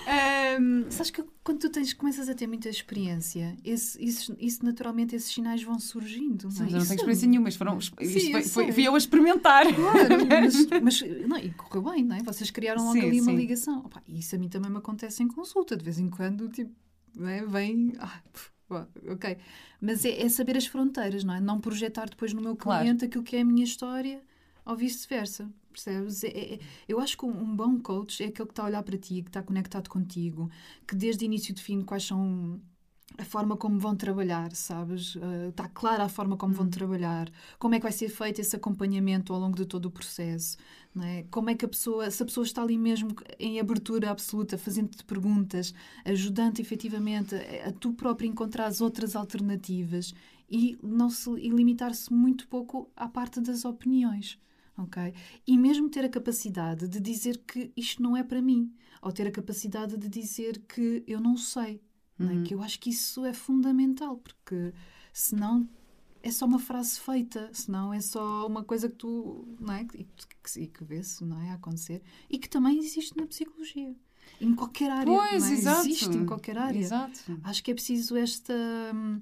[0.60, 5.14] Um, Sabes que quando tu tens, começas a ter muita experiência, esse, isso, isso naturalmente
[5.14, 6.44] esses sinais vão surgindo.
[6.44, 6.64] Não sim, é?
[6.64, 8.72] mas eu não tenho experiência nenhuma, mas foram, isto Sim, foi, eu foi, sei.
[8.72, 9.72] fui eu a experimentar.
[9.72, 12.22] Claro, mas, mas não, e correu bem, não é?
[12.22, 13.36] Vocês criaram logo Sim, ali uma sim.
[13.36, 13.78] ligação.
[13.80, 16.74] Opa, isso a mim também me acontece em consulta, de vez em quando, tipo,
[17.16, 17.44] não é?
[17.46, 17.92] vem.
[17.98, 18.50] Ah, puf,
[19.08, 19.36] ok.
[19.80, 21.40] Mas é, é saber as fronteiras, não é?
[21.40, 22.82] Não projetar depois no meu Claro.
[22.82, 24.22] cliente aquilo que é a minha história
[24.64, 25.50] ou vice-versa.
[25.72, 26.24] Percebes?
[26.24, 26.58] É- é-
[26.88, 29.22] eu acho que um, um bom coach é aquele que está a olhar para ti,
[29.22, 30.50] que está conectado contigo,
[30.86, 32.60] que desde início define quais são
[33.18, 35.14] a forma como vão trabalhar, sabes?
[35.16, 38.56] Uh, está clara a forma como vão trabalhar, como é que vai ser feito esse
[38.56, 40.56] acompanhamento ao longo de todo o processo,
[40.94, 41.24] não é?
[41.30, 45.04] Como é que a pessoa, se a pessoa está ali mesmo em abertura absoluta, fazendo-te
[45.04, 50.14] perguntas, ajudando efetivamente a, a tu próprio encontrar as outras alternativas
[50.48, 54.38] e não se e limitar-se muito pouco à parte das opiniões.
[54.78, 55.12] ok?
[55.46, 59.26] E mesmo ter a capacidade de dizer que isto não é para mim, ou ter
[59.26, 61.80] a capacidade de dizer que eu não sei,
[62.28, 62.42] é?
[62.42, 64.72] que eu acho que isso é fundamental, porque
[65.12, 65.68] senão
[66.22, 69.82] é só uma frase feita, senão é só uma coisa que tu, não é?
[69.94, 71.50] E que, e que vê-se, não é?
[71.50, 72.02] A acontecer.
[72.28, 73.94] E que também existe na psicologia.
[74.40, 75.06] Em qualquer área.
[75.06, 75.54] Pois, é?
[75.54, 75.80] exato.
[75.80, 76.78] Existe em qualquer área.
[76.78, 77.20] Exato.
[77.42, 78.54] Acho que é preciso esta,
[78.94, 79.20] hum,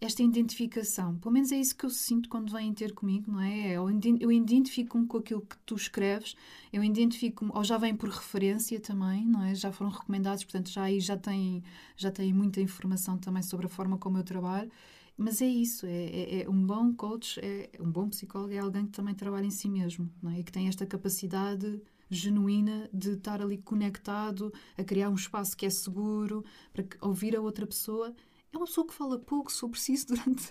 [0.00, 1.16] esta identificação.
[1.18, 3.72] Pelo menos é isso que eu sinto quando vêm ter comigo, não é?
[3.72, 6.34] Eu iden- eu identifico-me com aquilo que tu escreves,
[6.72, 9.54] eu identifico-me, ou já vem por referência também, não é?
[9.54, 11.62] Já foram recomendados, portanto já aí já têm,
[11.96, 14.70] já têm muita informação também sobre a forma como eu trabalho.
[15.18, 18.86] Mas é isso, é, é- é um bom coach, é um bom psicólogo, é alguém
[18.86, 20.40] que também trabalha em si mesmo, não é?
[20.40, 21.80] E que tem esta capacidade
[22.10, 27.40] genuína de estar ali conectado, a criar um espaço que é seguro, para ouvir a
[27.40, 28.14] outra pessoa
[28.52, 30.48] é uma pessoa que fala pouco sobre si durante,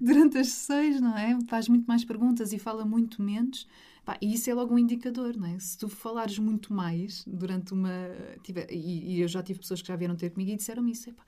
[0.00, 1.38] durante as sessões, não é?
[1.48, 3.66] Faz muito mais perguntas e fala muito menos.
[4.04, 5.58] Pá, e isso é logo um indicador, não é?
[5.58, 7.90] Se tu falares muito mais durante uma.
[8.42, 11.08] Tive, e, e, eu já tive pessoas que já vieram ter comigo e disseram-me isso.
[11.08, 11.24] Epá,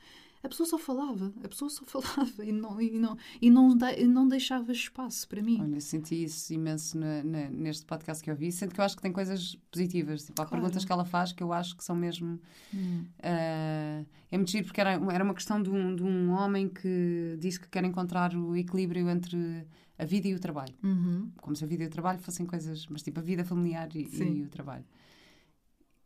[0.46, 4.06] a pessoa só falava, a pessoa só falava e não, e não, e não, de,
[4.06, 5.60] não deixava espaço para mim.
[5.60, 8.50] Olha, senti isso imenso na, na, neste podcast que eu vi.
[8.52, 10.24] Sendo que eu acho que tem coisas positivas.
[10.24, 10.62] Tipo, há claro.
[10.62, 12.40] perguntas que ela faz que eu acho que são mesmo.
[12.72, 13.04] Hum.
[13.18, 17.36] Uh, é muito giro porque era, era uma questão de um, de um homem que
[17.40, 19.66] disse que quer encontrar o equilíbrio entre
[19.98, 20.74] a vida e o trabalho.
[20.82, 21.30] Uhum.
[21.40, 22.86] Como se a vida e o trabalho fossem coisas.
[22.86, 24.84] Mas tipo, a vida familiar e, e o trabalho.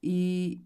[0.03, 0.61] E,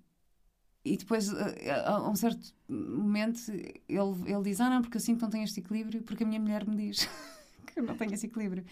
[0.85, 5.22] e depois, a, um certo momento, ele, ele diz: Ah, não, porque eu sinto que
[5.22, 7.09] não tenho este equilíbrio, porque a minha mulher me diz
[7.66, 8.64] que eu não tenho esse equilíbrio.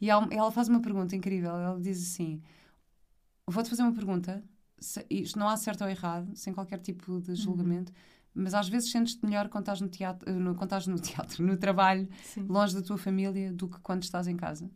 [0.00, 1.56] E ela faz uma pergunta incrível.
[1.56, 2.42] Ela diz assim:
[3.46, 4.42] Vou-te fazer uma pergunta.
[5.08, 7.36] Isto não há certo ou errado, sem qualquer tipo de uhum.
[7.36, 8.42] julgamento, uhum.
[8.42, 11.56] mas às vezes sentes-te melhor quando estás no teatro, no, quando estás no, teatro, no
[11.56, 12.46] trabalho, Sim.
[12.48, 14.68] longe da tua família, do que quando estás em casa.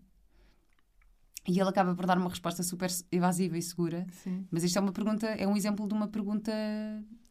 [1.48, 4.06] E ele acaba por dar uma resposta super evasiva e segura.
[4.10, 4.46] Sim.
[4.50, 6.52] Mas isto é uma pergunta, é um exemplo de uma pergunta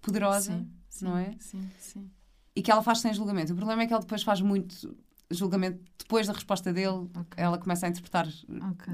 [0.01, 1.35] poderosa, sim, sim, não é?
[1.39, 2.09] Sim, sim.
[2.55, 3.51] E que ela faz sem julgamento.
[3.51, 4.95] O problema é que ele depois faz muito
[5.29, 7.09] julgamento depois da resposta dele.
[7.09, 7.43] Okay.
[7.43, 8.27] Ela começa a interpretar,
[8.71, 8.93] okay.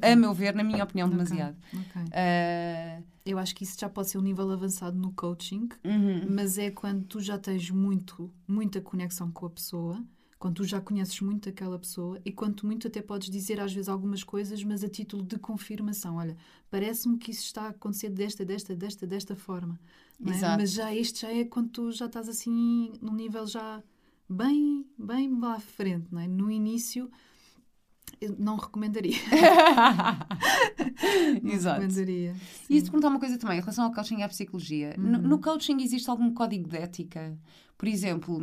[0.00, 1.18] a meu ver, na minha opinião, okay.
[1.18, 1.56] demasiado.
[1.74, 3.12] Uh...
[3.24, 6.26] Eu acho que isso já pode ser um nível avançado no coaching, uhum.
[6.28, 10.04] mas é quando tu já tens muito, muita conexão com a pessoa
[10.42, 13.88] quando tu já conheces muito aquela pessoa e quanto muito até podes dizer às vezes
[13.88, 16.16] algumas coisas, mas a título de confirmação.
[16.16, 16.36] Olha,
[16.68, 19.78] parece-me que isso está a acontecer desta, desta, desta, desta forma.
[20.20, 20.56] É?
[20.56, 23.80] Mas já este já é quando tu já estás assim num nível já
[24.28, 26.26] bem, bem lá à frente, não é?
[26.26, 27.08] No início
[28.36, 29.14] não recomendaria.
[31.40, 31.82] não Exato.
[31.82, 32.34] recomendaria.
[32.68, 34.96] E isso perguntar uma coisa também, em relação ao coaching e à psicologia.
[34.98, 35.04] Uhum.
[35.04, 37.38] No, no, coaching existe algum código de ética?
[37.78, 38.40] Por exemplo,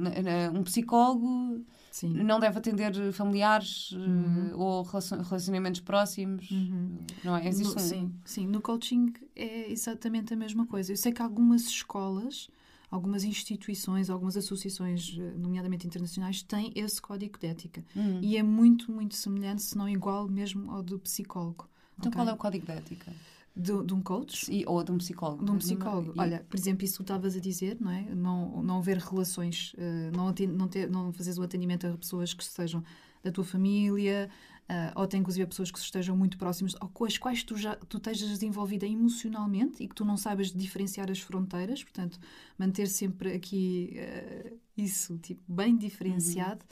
[0.53, 1.65] um psicólogo
[1.99, 2.13] Sim.
[2.13, 4.51] não deve atender familiares uhum.
[4.53, 6.97] uh, ou relacionamentos próximos, uhum.
[7.23, 7.45] não é?
[7.45, 7.85] Existe no, um...
[7.85, 10.93] sim, sim, no coaching é exatamente a mesma coisa.
[10.93, 12.49] Eu sei que algumas escolas,
[12.89, 17.83] algumas instituições, algumas associações, eh, nomeadamente internacionais, têm esse código de ética.
[17.93, 18.19] Uhum.
[18.21, 21.67] E é muito, muito semelhante, se não igual mesmo ao do psicólogo.
[21.97, 22.17] Então okay?
[22.17, 23.11] qual é o código de ética?
[23.59, 24.49] De, de um coach?
[24.65, 25.43] Ou de um psicólogo.
[25.43, 26.13] De um psicólogo.
[26.15, 26.19] E...
[26.19, 28.03] Olha, por exemplo, isso tu estavas a dizer, não é?
[28.15, 32.43] Não, não haver relações, uh, não, não, ter, não fazeres o atendimento a pessoas que
[32.43, 32.81] sejam
[33.21, 34.29] da tua família,
[34.69, 37.57] uh, ou até inclusive a pessoas que estejam muito próximas, ou com as quais tu
[37.57, 42.17] já tu estejas envolvida emocionalmente e que tu não saibas diferenciar as fronteiras, portanto,
[42.57, 46.63] manter sempre aqui uh, isso, tipo, bem diferenciado.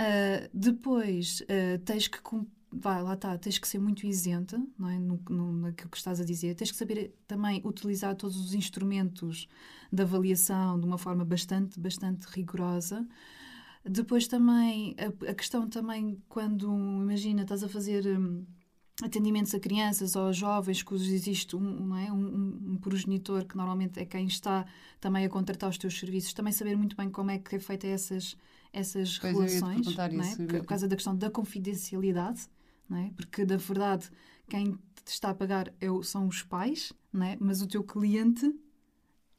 [0.00, 0.48] Uhum.
[0.52, 1.42] depois,
[1.84, 2.20] tens que
[2.72, 4.98] vai, lá está, tens que ser muito isenta não é?
[4.98, 6.54] no, no, naquilo que estás a dizer.
[6.54, 9.48] Tens que saber também utilizar todos os instrumentos
[9.92, 13.06] de avaliação de uma forma bastante, bastante rigorosa.
[13.84, 18.44] Depois também, a, a questão também, quando, imagina, estás a fazer um,
[19.02, 22.12] atendimentos a crianças ou a jovens, cujos existe um, não é?
[22.12, 24.66] Um, um, progenitor que normalmente é quem está
[25.00, 27.86] também a contratar os teus serviços, também saber muito bem como é que é feita
[27.86, 28.36] essas
[28.72, 30.58] essas pois relações, é?
[30.58, 32.48] por causa da questão da confidencialidade,
[32.88, 33.10] não é?
[33.16, 34.10] Porque, na verdade,
[34.48, 34.72] quem
[35.04, 37.36] te está a pagar é, são os pais, não é?
[37.40, 38.52] Mas o teu cliente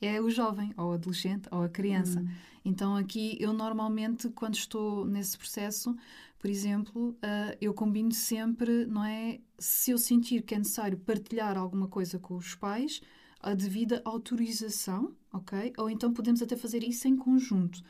[0.01, 2.19] é o jovem, ou o adolescente, ou a criança.
[2.19, 2.29] Uhum.
[2.63, 5.95] Então, aqui, eu normalmente, quando estou nesse processo,
[6.37, 9.39] por exemplo, uh, eu combino sempre, não é?
[9.57, 13.01] Se eu sentir que é necessário partilhar alguma coisa com os pais,
[13.41, 15.73] a devida autorização, ok?
[15.77, 17.81] Ou então podemos até fazer isso em conjunto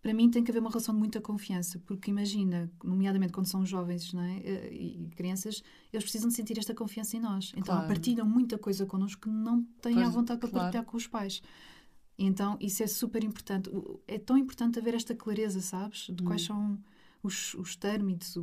[0.00, 3.66] para mim tem que haver uma relação de muita confiança, porque imagina, nomeadamente quando são
[3.66, 4.38] jovens não é?
[4.38, 7.52] Eh, e crianças, eles precisam de sentir esta confiança em nós.
[7.56, 7.88] Então claro.
[7.88, 10.64] partilham muita coisa connosco que não têm pois, a vontade para claro.
[10.64, 11.42] partilhar com os pais.
[12.16, 13.70] Então isso é super importante.
[14.06, 16.06] É tão importante haver esta clareza, sabes?
[16.12, 16.26] De hum.
[16.26, 16.78] quais são
[17.22, 18.36] os, os términos,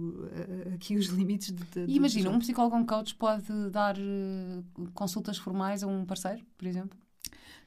[0.73, 1.85] aqui os limites de.
[1.85, 6.67] de imagina, um psicólogo, um coach pode dar uh, consultas formais a um parceiro, por
[6.67, 6.97] exemplo?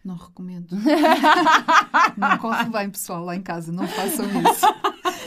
[0.05, 0.77] Não recomendo.
[2.17, 3.73] não corre bem, pessoal, lá em casa.
[3.73, 4.67] Não façam isso.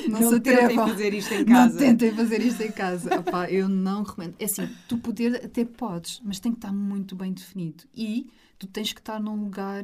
[0.09, 1.73] Não, não se tentem fazer isto em casa.
[1.73, 3.19] Não tentem fazer isto em casa.
[3.19, 4.35] Opa, eu não recomendo.
[4.39, 7.83] É assim, tu poder até podes, mas tem que estar muito bem definido.
[7.95, 9.83] E tu tens que estar num lugar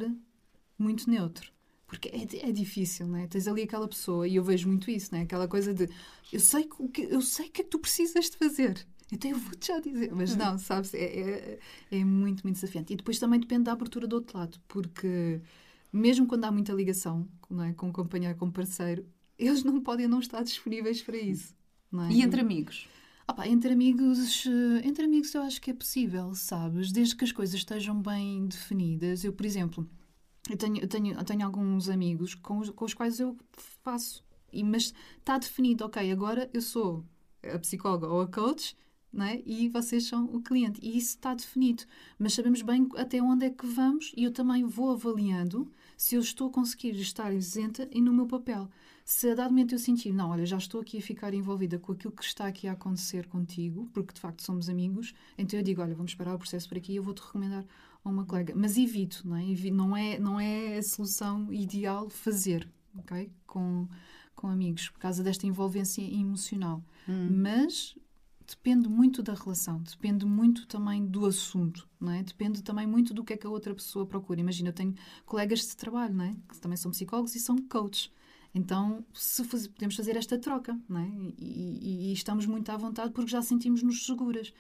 [0.78, 1.52] muito neutro.
[1.86, 3.28] Porque é, é difícil, não é?
[3.28, 5.24] Tens ali aquela pessoa, e eu vejo muito isso, não é?
[5.24, 5.90] Aquela coisa de
[6.32, 8.86] eu sei o que, eu sei que é que tu precisas de fazer.
[9.12, 10.38] Então eu vou-te já dizer, mas hum.
[10.38, 11.60] não, sabes, é, é,
[11.92, 12.94] é, muito, muito desafiante.
[12.94, 15.42] E depois também depende da abertura do outro lado, porque
[15.92, 19.06] mesmo quando há muita ligação não é, com o companheiro, com o parceiro,
[19.38, 21.56] eles não podem não estar disponíveis para isso.
[21.94, 22.12] É?
[22.12, 22.88] E entre amigos?
[23.30, 24.46] Opa, entre amigos,
[24.84, 26.92] entre amigos eu acho que é possível, sabes?
[26.92, 29.24] Desde que as coisas estejam bem definidas.
[29.24, 29.88] Eu, por exemplo,
[30.50, 33.38] Eu tenho, eu tenho, eu tenho alguns amigos com os, com os quais eu
[33.84, 34.24] faço.
[34.52, 37.06] E, mas está definido, ok, agora eu sou
[37.44, 38.76] a psicóloga ou a coach
[39.20, 39.42] é?
[39.46, 40.80] e vocês são o cliente.
[40.84, 41.84] E isso está definido.
[42.20, 46.22] Mas sabemos bem até onde é que vamos e eu também vou avaliando se eu
[46.22, 48.70] estou a conseguir estar isenta e no meu papel.
[49.04, 51.94] Se a dado momento eu sentir, não, olha, já estou aqui a ficar envolvida com
[51.94, 55.82] aquilo que está aqui a acontecer contigo, porque de facto somos amigos, então eu digo,
[55.82, 57.66] olha, vamos parar o processo por aqui e eu vou-te recomendar
[58.04, 58.54] a uma colega.
[58.56, 59.72] Mas evito, não é?
[59.72, 60.20] não é?
[60.20, 63.32] Não é a solução ideal fazer, ok?
[63.48, 63.88] Com,
[64.36, 66.84] com amigos, por causa desta envolvência emocional.
[67.08, 67.30] Hum.
[67.32, 67.96] Mas
[68.48, 72.24] depende muito da relação, depende muito também do assunto, não é?
[72.24, 74.40] Depende também muito do que é que a outra pessoa procura.
[74.40, 74.96] Imagina, eu tenho
[75.26, 76.36] colegas de trabalho, não é?
[76.48, 78.10] Que também são psicólogos e são coaches.
[78.56, 81.08] Então, se faz, podemos fazer esta troca, não é?
[81.38, 84.54] E, e, e, estamos muito à vontade porque já sentimos-nos seguras.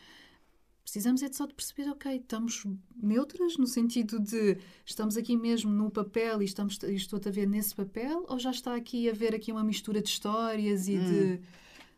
[0.84, 2.66] Precisamos é só de perceber, ok, estamos
[2.96, 7.76] neutras no sentido de estamos aqui mesmo no papel e estamos, estou-te a ver nesse
[7.76, 11.06] papel ou já está aqui a ver aqui uma mistura de histórias e hum.
[11.06, 11.42] de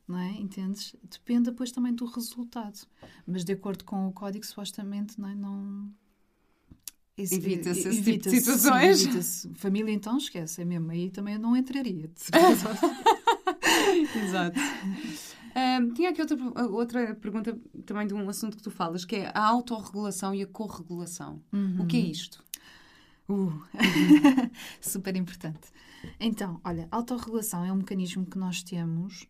[0.09, 0.31] não é?
[0.31, 0.95] Entendes?
[1.09, 2.79] Depende depois também do resultado.
[3.25, 5.35] Mas de acordo com o código, supostamente, não é?
[5.35, 5.91] Não...
[7.17, 9.05] Evita-se esse evita tipo de situações.
[9.05, 10.89] Evita Família, então, esquece, é mesmo.
[10.89, 12.09] Aí também eu não entraria.
[14.23, 14.59] Exato.
[15.55, 16.37] Um, tinha aqui outra,
[16.69, 20.47] outra pergunta também de um assunto que tu falas, que é a autorregulação e a
[20.47, 21.41] corregulação.
[21.51, 21.81] Uhum.
[21.81, 22.41] O que é isto?
[23.27, 23.51] Uh.
[24.79, 25.71] Super importante.
[26.19, 29.27] Então, olha, a autorregulação é um mecanismo que nós temos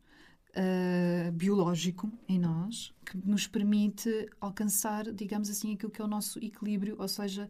[0.55, 6.39] uh, biológico em nós que nos permite alcançar, digamos assim, aquilo que é o nosso
[6.43, 7.47] equilíbrio, ou seja,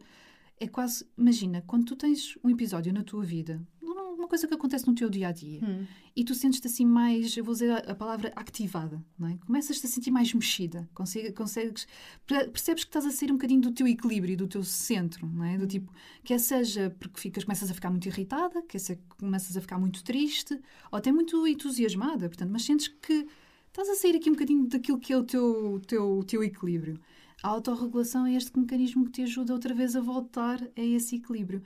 [0.58, 3.60] é quase, imagina, quando tu tens um episódio na tua vida,
[4.14, 5.86] uma coisa que acontece no teu dia a dia, hum.
[6.14, 9.36] e tu sentes-te assim mais, eu vou dizer a, a, palavra ativada, não é?
[9.46, 11.86] Começas-te a sentir mais mexida, consegues, consegues,
[12.26, 15.56] percebes que estás a sair um bocadinho do teu equilíbrio, do teu centro, não é?
[15.56, 15.68] Do hum.
[15.68, 15.92] tipo,
[16.24, 20.02] quer seja porque ficas, começas a ficar muito irritada, quer seja começas a ficar muito
[20.04, 20.54] triste,
[20.90, 23.26] ou até muito entusiasmada, portanto, mas sentes que
[23.68, 27.00] estás a sair aqui um bocadinho daquilo que é o teu, teu, teu equilíbrio.
[27.42, 31.62] A autorregulação é este mecanismo que te ajuda outra vez a voltar a esse equilíbrio.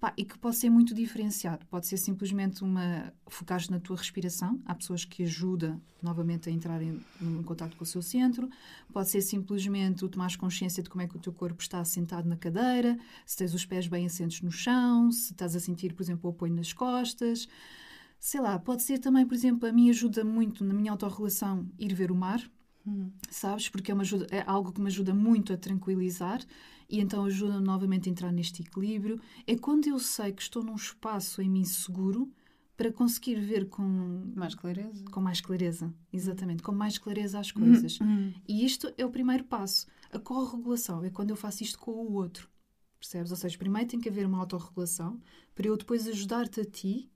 [0.00, 1.64] Pá, e que pode ser muito diferenciado.
[1.66, 4.60] Pode ser simplesmente uma focar na tua respiração.
[4.66, 8.48] Há pessoas que ajudam novamente a entrar em, em contato com o seu centro.
[8.92, 12.28] Pode ser simplesmente o tomar consciência de como é que o teu corpo está assentado
[12.28, 16.02] na cadeira, se tens os pés bem assentos no chão, se estás a sentir, por
[16.02, 17.48] exemplo, o apoio nas costas.
[18.20, 21.94] Sei lá, pode ser também, por exemplo, a mim ajuda muito na minha autorrelação ir
[21.94, 22.42] ver o mar,
[22.86, 23.10] hum.
[23.30, 23.68] sabes?
[23.68, 26.40] Porque é, ajuda, é algo que me ajuda muito a tranquilizar
[26.88, 29.20] e então ajuda novamente a entrar neste equilíbrio.
[29.46, 32.30] É quando eu sei que estou num espaço em mim seguro
[32.76, 33.82] para conseguir ver com
[34.34, 35.04] mais clareza.
[35.10, 37.98] Com mais clareza, exatamente, com mais clareza as coisas.
[38.00, 38.34] Uhum.
[38.46, 39.86] E isto é o primeiro passo.
[40.12, 42.48] A corregulação é quando eu faço isto com o outro.
[42.98, 43.30] Percebes?
[43.30, 45.18] Ou seja, primeiro tem que haver uma autorregulação
[45.54, 47.10] para eu depois ajudar-te a ti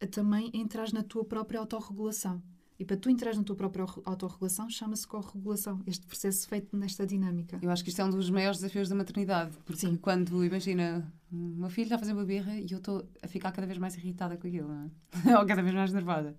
[0.00, 2.42] a também entrar na tua própria autorregulação.
[2.78, 7.58] E para tu entrar na tua própria autorregulação, chama-se corregulação, este processo feito nesta dinâmica.
[7.60, 9.96] Eu acho que isto é um dos maiores desafios da maternidade, porque Sim.
[9.96, 13.50] quando, imagina, o meu filho está a fazer uma birra e eu estou a ficar
[13.50, 14.90] cada vez mais irritada com aquilo, é?
[15.36, 16.36] ou cada vez mais nervosa.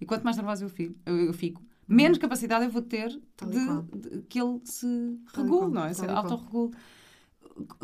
[0.00, 4.22] E quanto mais nervosa eu fico, eu fico menos capacidade eu vou ter de, de,
[4.22, 4.86] que ele se
[5.34, 5.92] regule, não é?
[5.92, 6.72] Se autorregule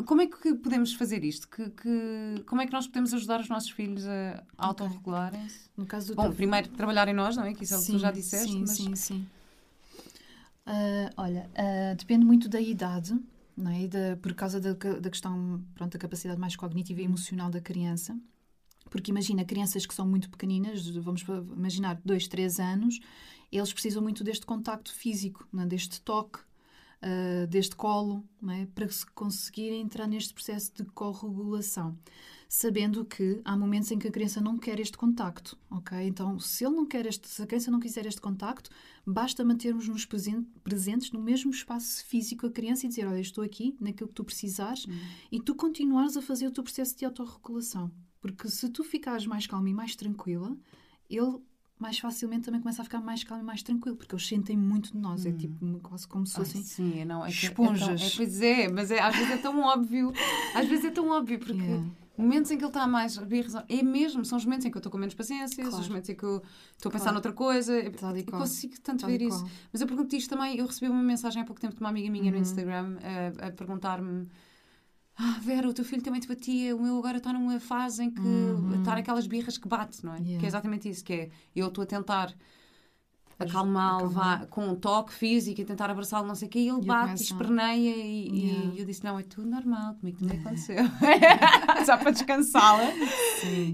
[0.05, 1.47] como é que podemos fazer isto?
[1.47, 5.69] Que, que, como é que nós podemos ajudar os nossos filhos a autorregularem-se?
[5.75, 6.33] No caso do Bom, teu...
[6.33, 7.53] primeiro trabalhar em nós, não é?
[7.53, 8.51] Que isso é o que tu já disseste.
[8.51, 8.69] Sim, mas...
[8.71, 9.27] sim, sim.
[10.65, 13.17] Uh, olha, uh, depende muito da idade,
[13.55, 13.87] não é?
[13.87, 18.17] Da, por causa da, da questão, pronto, da capacidade mais cognitiva e emocional da criança.
[18.89, 21.25] Porque imagina, crianças que são muito pequeninas, vamos
[21.55, 22.99] imaginar 2, 3 anos,
[23.51, 25.65] eles precisam muito deste contacto físico, é?
[25.65, 26.39] deste toque,
[27.01, 28.65] uh, deste colo, é?
[28.67, 31.97] para se conseguir entrar neste processo de corregulação.
[32.49, 35.97] Sabendo que há momentos em que a criança não quer este contacto, ok?
[36.07, 38.69] Então, se ele não quer este, se a criança não quiser este contacto,
[39.05, 40.07] basta mantermos-nos
[40.63, 44.23] presentes no mesmo espaço físico a criança e dizer, olha, estou aqui, naquilo que tu
[44.23, 44.97] precisares, uhum.
[45.29, 47.91] e tu continuares a fazer o teu processo de autorregulação.
[48.21, 50.57] Porque se tu ficares mais calma e mais tranquila,
[51.09, 51.39] ele
[51.79, 54.91] mais facilmente também começa a ficar mais calmo e mais tranquilo, porque eles sentem muito
[54.91, 55.25] de nós.
[55.25, 55.33] É hum.
[55.33, 58.01] É tipo quase como se fossem sim, não, é esponjas.
[58.01, 60.11] É, é, pois é, mas é, às vezes é tão óbvio.
[60.55, 61.85] Às vezes é tão óbvio, porque yeah.
[62.17, 63.19] momentos em que ele está mais.
[63.69, 65.79] É mesmo, são os momentos em que eu estou com menos paciência, claro.
[65.79, 66.41] os momentos em que eu
[66.75, 67.13] estou a pensar claro.
[67.13, 67.91] noutra coisa.
[67.91, 69.45] Tal e eu consigo tanto Tal ver isso.
[69.71, 70.57] Mas eu pergunto isto também.
[70.57, 72.31] Eu recebi uma mensagem há pouco tempo de uma amiga minha uhum.
[72.31, 74.27] no Instagram a, a perguntar-me
[75.17, 78.11] ah, Vera, o teu filho também te batia, o meu agora está numa fase em
[78.11, 78.79] que uhum.
[78.79, 80.19] está naquelas birras que bate, não é?
[80.19, 80.39] Yeah.
[80.39, 82.33] Que é exatamente isso, que é eu estou a tentar
[83.39, 84.11] acalmá-lo,
[84.49, 87.37] com um toque físico e tentar abraçá-lo, não sei o quê, e ele bate, começam...
[87.37, 88.73] esperneia e, yeah.
[88.73, 90.77] e, eu disse: Não, é tudo normal, comigo também aconteceu.
[91.85, 92.91] Só para descansá-la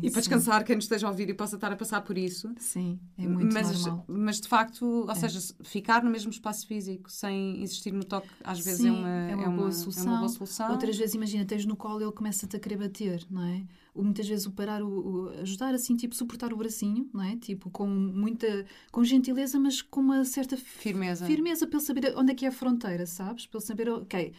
[0.01, 2.53] e para descansar quem nos esteja a ouvir e possa estar a passar por isso.
[2.57, 4.05] Sim, é muito mas, normal.
[4.07, 5.15] Mas de facto, ou é.
[5.15, 8.99] seja, ficar no mesmo espaço físico sem insistir no toque, às vezes é Sim, é,
[8.99, 10.03] uma, é, uma, é, uma, boa solução.
[10.03, 10.71] é uma boa solução.
[10.71, 13.63] Outras vezes, imagina, tens no colo e ele começa-te a querer bater, não é?
[13.95, 17.35] Muitas vezes o parar, o, o, ajudar assim, tipo, suportar o bracinho, não é?
[17.35, 21.25] Tipo, com muita, com gentileza, mas com uma certa firmeza.
[21.25, 23.45] Firmeza para ele saber onde é que é a fronteira, sabes?
[23.45, 24.33] Para ele saber, ok,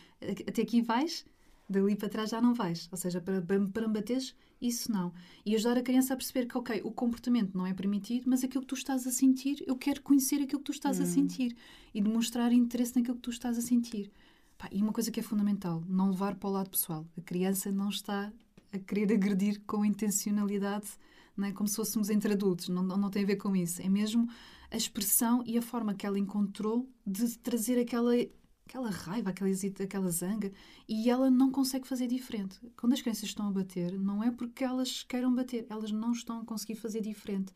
[0.48, 1.24] até aqui vais,
[1.68, 2.88] dali para trás já não vais.
[2.90, 5.12] Ou seja, para, para me bateres, isso não.
[5.44, 8.62] E ajudar a criança a perceber que, ok, o comportamento não é permitido, mas aquilo
[8.62, 11.02] que tu estás a sentir, eu quero conhecer aquilo que tu estás hum.
[11.02, 11.56] a sentir
[11.94, 14.10] e demonstrar interesse naquilo que tu estás a sentir.
[14.56, 17.06] Pá, e uma coisa que é fundamental, não levar para o lado pessoal.
[17.16, 18.32] A criança não está
[18.76, 20.88] a querer agredir com intencionalidade,
[21.36, 21.52] não é?
[21.52, 23.82] como se fôssemos entre adultos, não, não, não tem a ver com isso.
[23.82, 24.28] É mesmo
[24.70, 28.12] a expressão e a forma que ela encontrou de trazer aquela,
[28.66, 29.50] aquela raiva, aquela,
[29.82, 30.52] aquela zanga,
[30.88, 32.58] e ela não consegue fazer diferente.
[32.76, 36.40] Quando as crianças estão a bater, não é porque elas queiram bater, elas não estão
[36.40, 37.52] a conseguir fazer diferente.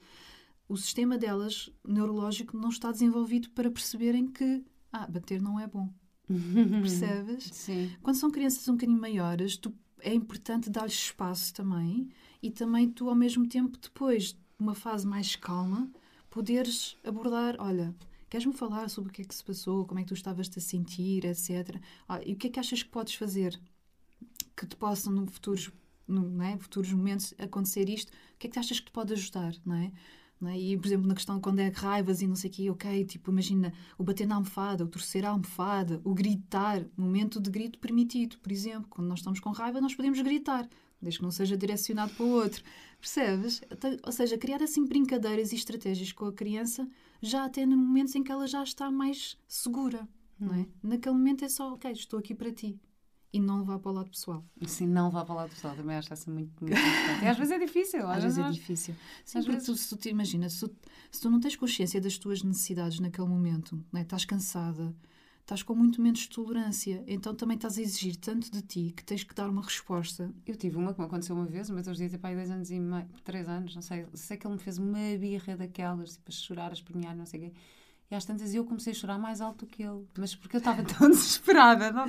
[0.69, 5.93] O sistema delas, neurológico, não está desenvolvido para perceberem que ah, bater não é bom.
[6.29, 7.45] Percebes?
[7.53, 7.91] Sim.
[8.03, 12.09] Quando são crianças um bocadinho maiores, tu, é importante dar-lhes espaço também
[12.43, 15.91] e também tu, ao mesmo tempo, depois de uma fase mais calma,
[16.31, 17.95] poderes abordar, olha,
[18.29, 20.63] queres-me falar sobre o que é que se passou, como é que tu estavas-te a
[20.63, 21.81] sentir, etc.
[22.09, 23.59] Ah, e o que é que achas que podes fazer
[24.57, 25.71] que te possam, no futuros,
[26.07, 26.57] no, é?
[26.59, 28.11] futuros momentos, acontecer isto?
[28.11, 29.93] O que é que achas que te pode ajudar, não é?
[30.41, 30.59] Não é?
[30.59, 33.31] E, por exemplo, na questão quando é raivas e não sei o quê, ok, tipo,
[33.31, 38.39] imagina o bater na almofada, o torcer a almofada, o gritar, momento de grito permitido,
[38.39, 38.87] por exemplo.
[38.89, 40.69] Quando nós estamos com raiva, nós podemos gritar
[41.01, 42.63] desde que não seja direcionado para o outro.
[43.01, 43.63] Percebes?
[43.71, 46.89] Então, ou seja, criar assim brincadeiras e estratégias com a criança
[47.23, 50.09] já até momentos em que ela já está mais segura.
[50.39, 50.59] Não é?
[50.59, 50.67] Hum.
[50.83, 52.79] Naquele momento é só, ok, estou aqui para ti.
[53.31, 54.43] E não vá para o lado pessoal.
[54.67, 55.77] Sim, não vá para o lado pessoal.
[55.77, 57.25] Também acho essa muito, muito importante.
[57.25, 58.07] E às vezes é difícil.
[58.07, 58.95] Às, às vezes é difícil.
[59.25, 59.67] Sim, às porque vezes...
[59.67, 60.77] tu, se tu te imaginas, se tu,
[61.11, 64.03] se tu não tens consciência das tuas necessidades naquele momento, não é?
[64.03, 64.97] estás cansada,
[65.43, 67.05] estás com muito menos tolerância.
[67.07, 70.33] Então também estás a exigir tanto de ti que tens que dar uma resposta.
[70.47, 72.81] Eu tive uma que me aconteceu uma vez, mas hoje dia, pai, dois anos e
[72.81, 74.07] meio, três anos, não sei.
[74.15, 77.41] Sei que ele me fez uma birra daquelas, tipo, a chorar, a espernear, não sei
[77.41, 77.53] o quê.
[78.11, 80.07] E às tantas eu comecei a chorar mais alto que ele.
[80.17, 81.93] Mas porque eu estava tão desesperada.
[81.93, 82.07] Não.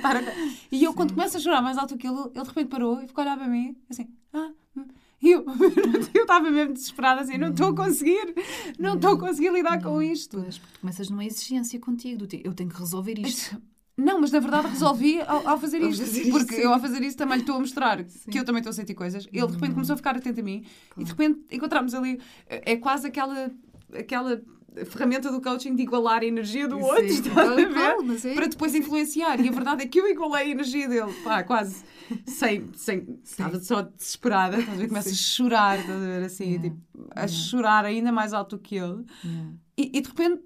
[0.72, 0.96] E eu, Sim.
[0.96, 3.26] quando começo a chorar mais alto que ele, ele de repente parou e ficou a
[3.26, 4.86] olhar para mim, assim, ah, hum.
[5.22, 5.44] E eu
[6.16, 8.34] estava mesmo desesperada assim, não estou a conseguir,
[8.78, 10.42] não estou a conseguir lidar com isto.
[10.42, 13.60] Tu começas numa exigência contigo, eu tenho que resolver isto.
[14.00, 16.06] Não, mas na verdade resolvi ao, ao fazer isto.
[16.06, 18.30] Fazer porque eu ao fazer isso também lhe estou a mostrar sim.
[18.30, 19.28] que eu também estou a sentir coisas.
[19.30, 21.00] Ele de repente começou a ficar atento a mim claro.
[21.00, 22.18] e de repente encontramos ali.
[22.46, 23.50] É quase aquela.
[23.92, 24.40] aquela
[24.86, 27.70] ferramenta do coaching de igualar a energia do Sim, outro, estás a ver?
[27.76, 28.34] É...
[28.34, 29.40] Para depois influenciar.
[29.40, 31.12] E a verdade é que eu igualei a energia dele.
[31.24, 31.84] Pá, quase.
[32.26, 34.58] Sem, sem, estava só desesperada.
[34.58, 34.88] Estás a ver?
[34.88, 36.22] Começa a chorar, estás a ver?
[36.24, 36.62] Assim, yeah.
[36.68, 37.28] tipo, a yeah.
[37.28, 39.04] chorar ainda mais alto que ele.
[39.24, 39.52] Yeah.
[39.76, 40.42] E, e de repente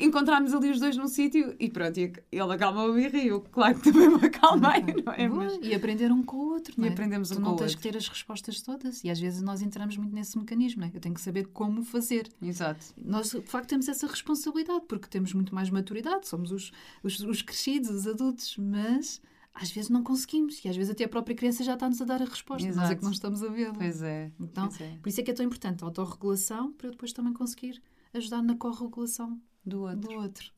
[0.00, 3.40] encontrámos ali os dois num sítio e pronto, e ele acalmou-me e riu.
[3.40, 5.28] Claro que também me acalmei, não é?
[5.28, 5.58] Mas...
[5.60, 6.88] E aprender um com o outro, não é?
[6.88, 7.76] E aprendemos um tu não tens outro.
[7.76, 10.92] que ter as respostas todas e às vezes nós entramos muito nesse mecanismo, não é?
[10.94, 12.28] Eu tenho que saber como fazer.
[12.40, 12.94] Exato.
[12.96, 17.42] Nós, de facto, temos essa responsabilidade porque temos muito mais maturidade, somos os, os, os
[17.42, 19.20] crescidos, os adultos, mas
[19.52, 22.22] às vezes não conseguimos e às vezes até a própria criança já está-nos a dar
[22.22, 22.80] a resposta, Exato.
[22.82, 23.74] nós é que não estamos a vê-la.
[23.74, 24.30] Pois é.
[24.38, 24.96] Então, pois é.
[25.02, 27.82] por isso é que é tão importante a autorregulação para eu depois também conseguir
[28.14, 30.08] ajudar na corregulação do outro.
[30.08, 30.56] Do outro.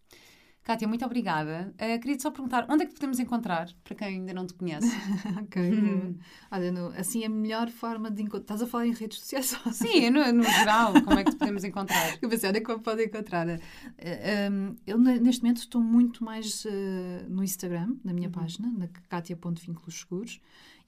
[0.69, 1.73] Kátia, muito obrigada.
[1.77, 4.53] Uh, Queria-te só perguntar, onde é que te podemos encontrar, para quem ainda não te
[4.53, 4.87] conhece?
[5.41, 5.73] ok.
[5.73, 6.19] Hum.
[6.51, 8.43] Olha, no, assim, a melhor forma de encontrar...
[8.43, 9.73] Estás a falar em redes sociais só?
[9.73, 12.17] Sim, no, no geral, como é que te podemos encontrar?
[12.21, 13.49] Eu pensei, onde é que podem encontrar?
[13.49, 13.59] Uh,
[14.53, 16.69] um, eu, neste momento, estou muito mais uh,
[17.31, 18.33] no Instagram, na minha uhum.
[18.33, 20.39] página, na katia.vínculos seguros.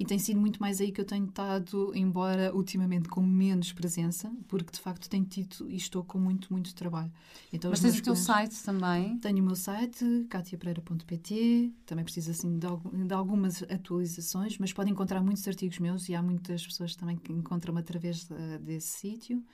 [0.01, 4.33] E tem sido muito mais aí que eu tenho estado, embora ultimamente com menos presença,
[4.49, 7.13] porque de facto tenho tido e estou com muito, muito trabalho.
[7.53, 9.19] Então, Mas tens o teu site também?
[9.19, 12.67] Tenho o meu site, katiapereira.pt, também preciso assim de,
[13.07, 17.31] de, algumas atualizações, mas podem encontrar muitos artigos meus e há muitas pessoas também que
[17.31, 19.45] encontram-me através uh, desse sítio.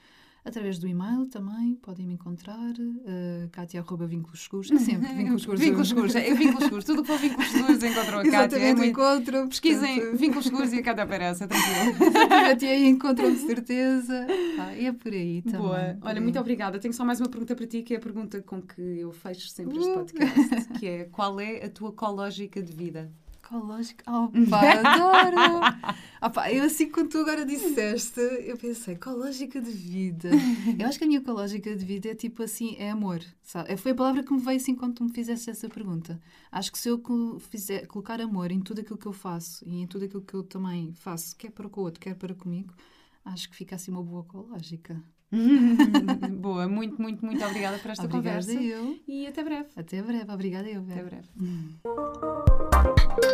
[0.45, 4.71] Através do e-mail também podem me encontrar, uh, katia.vínculos seguros.
[4.71, 5.61] É sempre vínculos seguros.
[5.61, 6.85] vínculos seguros, é vínculos seguros.
[6.85, 8.57] Tudo que for vínculos seguros encontram a Kátia.
[8.57, 8.89] É muito...
[8.89, 9.47] encontro.
[9.49, 10.17] Pesquisem portanto...
[10.17, 12.05] vínculos seguros e a Cátia aparece, é tranquilo.
[12.07, 14.27] Exatamente, e aí encontram de certeza.
[14.59, 15.61] Ah, é por aí também.
[15.61, 15.97] Boa.
[16.01, 16.23] Olha, aí.
[16.23, 16.79] muito obrigada.
[16.79, 19.49] Tenho só mais uma pergunta para ti, que é a pergunta com que eu fecho
[19.49, 19.95] sempre este uh!
[19.95, 23.11] podcast, que é qual é a tua cológica de vida?
[23.47, 24.03] Ecológica.
[24.11, 25.61] Oh, pá, adoro!
[26.21, 30.29] oh, pá, eu assim, quando tu agora disseste, eu pensei, ecológica de vida.
[30.77, 33.23] Eu acho que a minha ecológica de vida é tipo assim, é amor.
[33.41, 33.77] Sabe?
[33.77, 36.19] Foi a palavra que me veio assim quando tu me fizeste essa pergunta.
[36.51, 37.01] Acho que se eu
[37.39, 40.43] fizer, colocar amor em tudo aquilo que eu faço e em tudo aquilo que eu
[40.43, 42.73] também faço, quer para o outro, quer para comigo,
[43.23, 45.01] acho que fica assim uma boa ecológica.
[46.39, 48.61] Boa, muito, muito, muito obrigada por esta obrigada conversa.
[48.61, 48.99] Eu.
[49.07, 49.69] E até breve.
[49.75, 50.81] Até breve, obrigada eu.
[50.81, 51.29] Até breve.
[53.19, 53.29] うん。